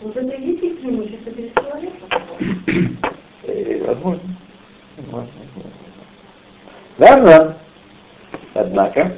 Вот 0.00 0.16
это 0.16 0.34
и 0.34 0.52
есть 0.52 0.62
их 0.62 0.80
преимущество 0.80 1.30
перед 1.30 1.54
человеком? 1.54 2.96
Э, 3.44 3.84
Возможно. 3.86 4.22
Возможно. 4.96 5.30
Ладно. 6.98 7.56
Однако, 8.54 9.16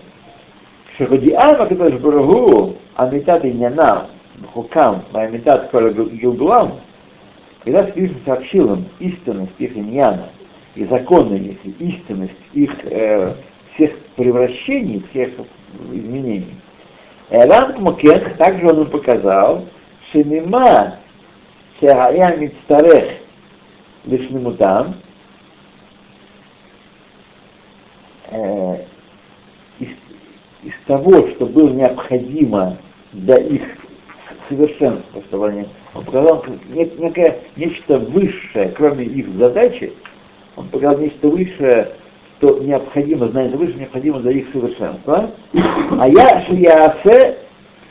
שבידיעה 0.98 1.58
מהקדוש 1.58 1.94
ברוך 1.94 2.26
הוא 2.26 2.74
אמיתת 3.02 3.40
ענייניו 3.44 3.98
וחוקם 4.42 4.94
ואמיתת 5.12 5.60
כל 5.72 5.94
גלגולם, 5.94 6.68
когда 7.68 7.84
Всевышний 7.84 8.22
сообщил 8.26 8.76
им 8.76 8.86
истинность 9.00 9.60
их 9.60 9.76
иньяна 9.76 10.30
и 10.76 10.86
законность, 10.86 11.60
и 11.66 11.72
истинность 11.80 12.32
их 12.54 12.74
э, 12.84 13.34
всех 13.74 13.98
превращений, 14.16 15.04
всех 15.10 15.32
изменений, 15.92 16.56
Элам 17.30 17.82
Мукен, 17.82 18.38
также 18.38 18.70
он 18.70 18.84
им 18.84 18.90
показал, 18.90 19.66
Шемима 20.12 21.00
Шехая 21.80 22.38
Мицтарех 22.38 23.18
Лишнемутам, 24.06 24.96
э, 28.32 28.76
из, 28.76 28.81
из 28.81 28.81
того, 30.93 31.27
что 31.29 31.47
было 31.47 31.71
необходимо 31.71 32.77
для 33.15 33.37
их 33.37 33.63
совершенства, 34.47 35.23
чтобы 35.29 35.49
они, 35.49 35.65
он 35.95 36.05
показал 36.05 36.45
нек, 36.75 36.99
некое, 36.99 37.39
нечто 37.57 37.99
высшее, 37.99 38.75
кроме 38.77 39.07
их 39.07 39.27
задачи, 39.39 39.95
он 40.55 40.69
показал 40.69 40.99
нечто 40.99 41.29
высшее, 41.29 41.93
что 42.37 42.59
необходимо, 42.59 43.29
знание 43.29 43.57
выше 43.57 43.73
необходимо 43.79 44.21
для 44.21 44.33
их 44.33 44.53
совершенства. 44.53 45.31
А 45.99 46.09
я, 46.09 46.43
шиясе, 46.43 47.39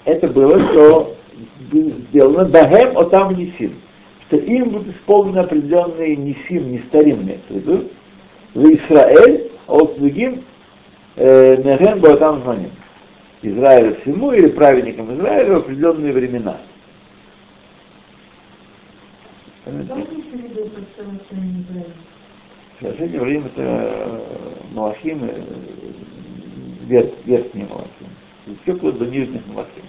это 0.05 0.27
было, 0.27 0.59
что 0.59 1.15
сделано 1.71 2.45
Дахем 2.45 2.95
Отам 2.99 3.35
Нисим, 3.35 3.73
что 4.27 4.37
им 4.37 4.69
будут 4.69 4.95
исполнены 4.95 5.39
определенные 5.39 6.17
Нисим, 6.17 6.71
нестаримные, 6.71 7.39
в 7.49 7.55
виду, 7.55 7.89
в 8.53 8.63
Израиль, 8.63 9.49
а 9.65 9.73
вот 9.73 9.97
другим 9.97 10.43
Неген 11.15 11.99
Батам 11.99 12.41
Звоним. 12.43 12.69
Израилю 13.43 13.95
всему 14.01 14.31
или 14.33 14.47
праведникам 14.47 15.13
Израиля 15.15 15.55
в 15.55 15.57
определенные 15.57 16.13
времена. 16.13 16.57
Совершение 22.79 23.19
время 23.19 23.47
это 23.47 24.21
Малахим, 24.73 25.29
верх, 26.87 27.11
верхние 27.25 27.65
Малахим. 27.67 28.57
Все 28.63 28.75
вплоть 28.75 28.97
до 28.99 29.05
нижних 29.05 29.45
Малахим. 29.47 29.83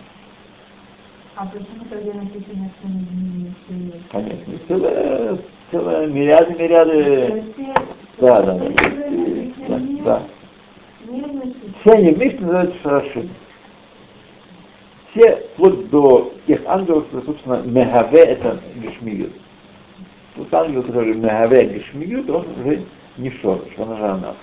А 1.34 1.46
почему 1.46 1.84
тогда 1.88 2.12
написано, 2.12 2.70
что 2.78 2.88
не 2.88 3.02
изменились? 3.02 4.02
Конечно. 4.10 4.54
Целая, 4.68 5.38
целая 5.70 6.06
мириады, 6.06 6.54
мириады. 6.54 7.44
Да, 8.18 8.42
да, 8.42 8.58
да. 9.68 9.80
да. 10.04 10.22
Все 11.80 11.92
они 11.92 12.12
вместе 12.12 12.40
называются 12.40 12.78
Шарашим 12.82 13.30
все, 15.12 15.44
вплоть 15.54 15.88
до 15.90 16.32
тех 16.46 16.60
ангелов, 16.66 17.04
которые, 17.04 17.26
собственно, 17.26 17.62
мегаве— 17.64 18.18
это 18.20 18.60
гешмиют. 18.76 19.32
Тот 20.34 20.52
ангел, 20.54 20.82
который 20.82 21.14
мегаве 21.14 21.66
гешмиют, 21.66 22.28
он 22.30 22.46
уже 22.60 22.82
не 23.18 23.30
шорыш, 23.30 23.72
он 23.76 23.90
уже 23.90 24.04
анав. 24.04 24.36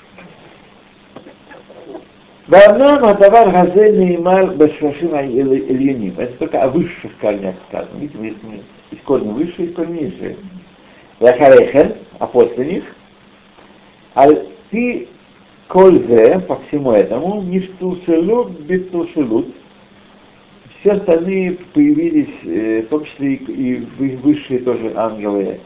Ванам 2.47 3.05
Адавар 3.05 3.51
Газе 3.51 3.91
Неймар 3.91 4.53
Башрашим 4.53 5.15
Ильяним. 5.15 6.15
Это 6.17 6.33
только 6.39 6.63
о 6.63 6.69
высших 6.69 7.15
корнях 7.19 7.55
сказано. 7.67 7.99
Видите, 7.99 8.23
есть, 8.23 8.37
есть 8.89 9.03
корни 9.03 9.31
выше, 9.31 9.53
есть 9.61 9.75
корни 9.75 10.05
ниже. 10.05 10.35
Лахарехен, 11.19 11.95
а 12.17 12.25
после 12.25 12.65
них. 12.65 12.83
Аль 14.15 14.47
ты 14.71 15.07
кользе 15.67 16.39
по 16.39 16.59
всему 16.67 16.91
этому, 16.91 17.43
ништушелут, 17.43 18.59
битушелут, 18.61 19.53
все 20.79 20.93
остальные 20.93 21.57
появились, 21.73 22.33
э, 22.43 22.83
в 22.83 22.87
том 22.87 23.03
числе 23.03 23.33
и, 23.33 23.85
высшие 23.97 24.59
тоже 24.59 24.93
ангелы, 24.95 25.59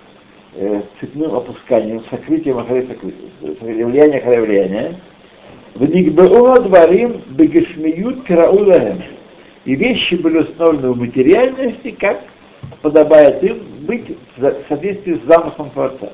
э, 0.55 0.81
цепным 0.99 1.35
опусканием, 1.35 2.03
сокрытием 2.09 2.57
охры 2.57 2.87
сокрытия, 2.87 3.85
влияние 3.85 4.19
охры 4.19 4.41
влияния. 4.41 4.99
В 5.75 5.85
Нигбеуа 5.85 6.59
дворим 6.59 7.21
бегешмиют 7.29 8.23
караулахем. 8.25 9.01
И 9.65 9.75
вещи 9.75 10.15
были 10.15 10.39
установлены 10.39 10.91
в 10.91 10.97
материальности, 10.97 11.91
как 11.91 12.23
подобает 12.81 13.43
им 13.43 13.63
быть 13.81 14.17
в 14.35 14.53
соответствии 14.67 15.15
с 15.15 15.27
замыслом 15.27 15.69
Творца. 15.71 16.09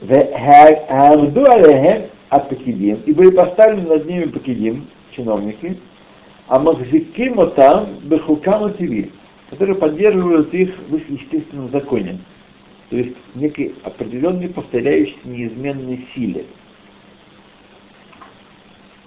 Ваавду 0.00 1.44
алехем 1.50 2.10
от 2.28 2.48
пакидим, 2.48 3.02
и 3.06 3.12
были 3.12 3.30
поставлены 3.30 3.88
над 3.88 4.06
ними 4.06 4.24
пакидим, 4.24 4.86
чиновники, 5.14 5.78
а 6.48 6.58
махзиким 6.58 7.50
там 7.52 7.98
бехукам 8.02 8.72
тиви, 8.74 9.12
которые 9.50 9.76
поддерживают 9.76 10.52
их 10.54 10.74
в 10.88 10.96
их 10.96 11.08
естественном 11.10 11.70
законе, 11.70 12.18
то 12.90 12.96
есть 12.96 13.16
некой 13.34 13.74
определенной 13.84 14.48
повторяющейся 14.48 15.18
неизменной 15.24 16.06
силе. 16.14 16.44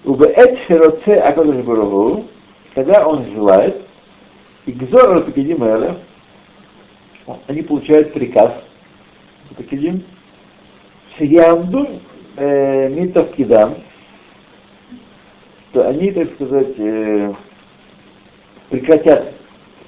Убеэт 0.04 0.58
шероце 0.66 1.18
Акадыш 1.18 1.64
Барагу, 1.64 2.26
когда 2.74 3.06
он 3.06 3.24
желает, 3.32 3.82
и 4.66 4.72
гзор 4.72 5.24
Пакидим 5.24 5.64
они 7.48 7.62
получают 7.62 8.12
приказ, 8.12 8.52
Пакидим, 9.54 10.04
Шиямду 11.16 12.00
э, 12.36 12.88
Митов 12.88 13.34
Кидам, 13.34 13.76
что 15.70 15.88
они, 15.88 16.10
так 16.10 16.32
сказать, 16.34 16.78
э, 16.78 17.34
прекратят, 18.70 19.34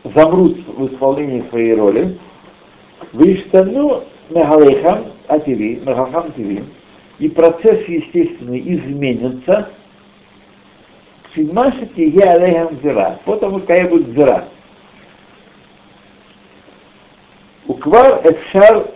замрут 0.04 0.58
в 0.66 0.86
исполнении 0.86 1.48
своей 1.50 1.74
роли, 1.74 2.18
Виштану 3.12 4.04
Мегалейхам 4.30 5.06
Ативи, 5.28 5.80
Мегалхам 5.84 6.32
Тиви, 6.32 6.64
и 7.18 7.28
процесс 7.28 7.86
естественный 7.88 8.60
изменится, 8.60 9.70
Шимашити 11.34 12.00
я 12.00 12.32
алейхам 12.32 12.80
зира, 12.82 13.20
потому 13.24 13.60
какая 13.60 13.88
будет 13.88 14.14
зира. 14.14 14.48
Уквар 17.66 18.20
эфшар 18.24 18.86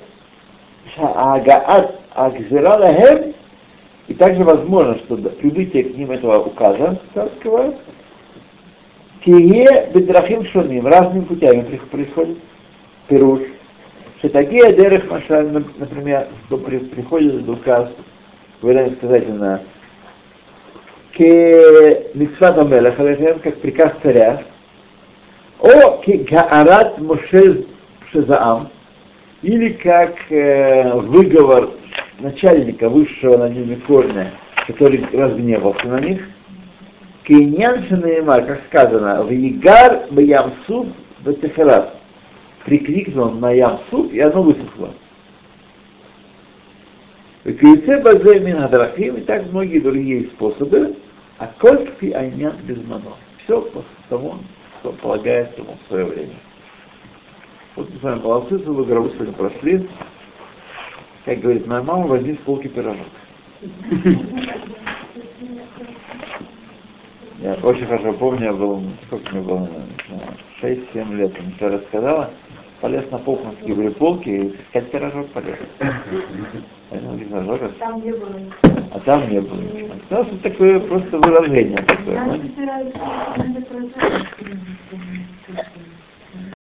шаагаат 0.94 2.00
агзира 2.14 2.76
лахем, 2.76 3.34
и 4.08 4.14
также 4.14 4.44
возможно, 4.44 4.98
что 4.98 5.16
прибытие 5.16 5.84
к 5.84 5.96
ним 5.96 6.10
этого 6.10 6.40
указа 6.40 7.00
царского 7.14 7.74
Тие 9.24 9.88
бедрахим 9.94 10.44
шоним, 10.46 10.86
разными 10.86 11.24
путями 11.24 11.62
происходит. 11.90 12.38
Пируш. 13.08 13.40
Что 14.18 14.28
такие 14.30 14.72
дерых 14.72 15.10
машаль, 15.10 15.48
например, 15.76 16.28
что 16.46 16.58
при, 16.58 16.78
приходит 16.78 17.48
указ, 17.48 17.88
вариант 18.60 18.98
сказать 18.98 19.28
на 19.28 19.60
к 21.14 21.18
митцвата 22.14 22.64
мелеха, 22.64 23.34
как 23.40 23.60
приказ 23.60 23.92
царя, 24.02 24.42
о 25.60 26.00
гаарат 26.06 26.98
мошель 26.98 27.66
шезаам, 28.10 28.70
или 29.42 29.72
как 29.72 30.14
э, 30.30 30.96
выговор 30.98 31.70
начальника 32.20 32.88
высшего 32.88 33.36
над 33.36 33.54
ними 33.54 33.74
корня, 33.86 34.32
который 34.66 35.04
разгневался 35.12 35.88
на 35.88 36.00
них, 36.00 36.28
Кейнян 37.24 37.84
Шанеймар, 37.84 38.46
как 38.46 38.62
сказано, 38.68 39.22
в 39.22 39.32
Игар 39.32 40.06
Баямсуп 40.10 40.88
Батехарат. 41.20 41.96
Прикрикнул 42.64 43.30
на 43.30 43.50
Ямсуп, 43.50 44.12
и 44.12 44.20
оно 44.20 44.42
высохло. 44.42 44.90
Кюйце 47.44 48.00
Базе 48.00 48.38
Мин 48.38 48.58
Хадрахим, 48.58 49.16
и 49.16 49.20
так 49.22 49.50
многие 49.50 49.80
другие 49.80 50.26
способы, 50.26 50.94
а 51.38 51.50
Кольфи 51.58 52.12
Айнян 52.12 52.54
Безмано. 52.62 53.16
Все 53.42 53.60
по 53.60 53.82
тому, 54.08 54.36
что 54.80 54.92
полагается 54.92 55.60
ему 55.60 55.76
в 55.84 55.88
свое 55.88 56.04
время. 56.04 56.34
Вот 57.74 57.88
мы 57.90 57.98
с 57.98 58.02
вами 58.02 58.20
молодцы, 58.20 58.58
вы 58.58 58.84
гробу 58.84 59.08
сегодня 59.10 59.32
прошли. 59.32 59.88
Как 61.24 61.40
говорит 61.40 61.66
моя 61.66 61.82
мама, 61.82 62.06
возьми 62.06 62.34
с 62.34 62.38
полки 62.38 62.68
пирожок. 62.68 63.06
Я 67.40 67.54
очень 67.62 67.86
хорошо 67.86 68.12
помню, 68.12 68.44
я 68.44 68.52
был, 68.52 68.82
сколько 69.06 69.34
мне 69.34 69.42
было, 69.42 69.68
6-7 70.60 71.14
лет, 71.14 71.40
мне 71.40 71.54
все 71.56 71.68
рассказала, 71.68 72.30
полез 72.80 73.10
на 73.10 73.18
полкинские 73.18 73.74
были 73.74 73.88
полки 73.88 74.28
и 74.28 74.48
искать 74.48 74.90
пирожок 74.90 75.28
полез. 75.28 75.56
Там 77.78 78.04
не 78.04 78.12
было 78.12 78.38
А 78.90 79.00
там 79.00 79.30
не 79.30 79.40
было 79.40 79.60
ничего. 79.60 79.94
Ну, 80.10 80.20
это 80.20 80.36
такое 80.38 80.78
просто 80.80 81.18
выражение 81.18 81.78
такое. 81.78 82.40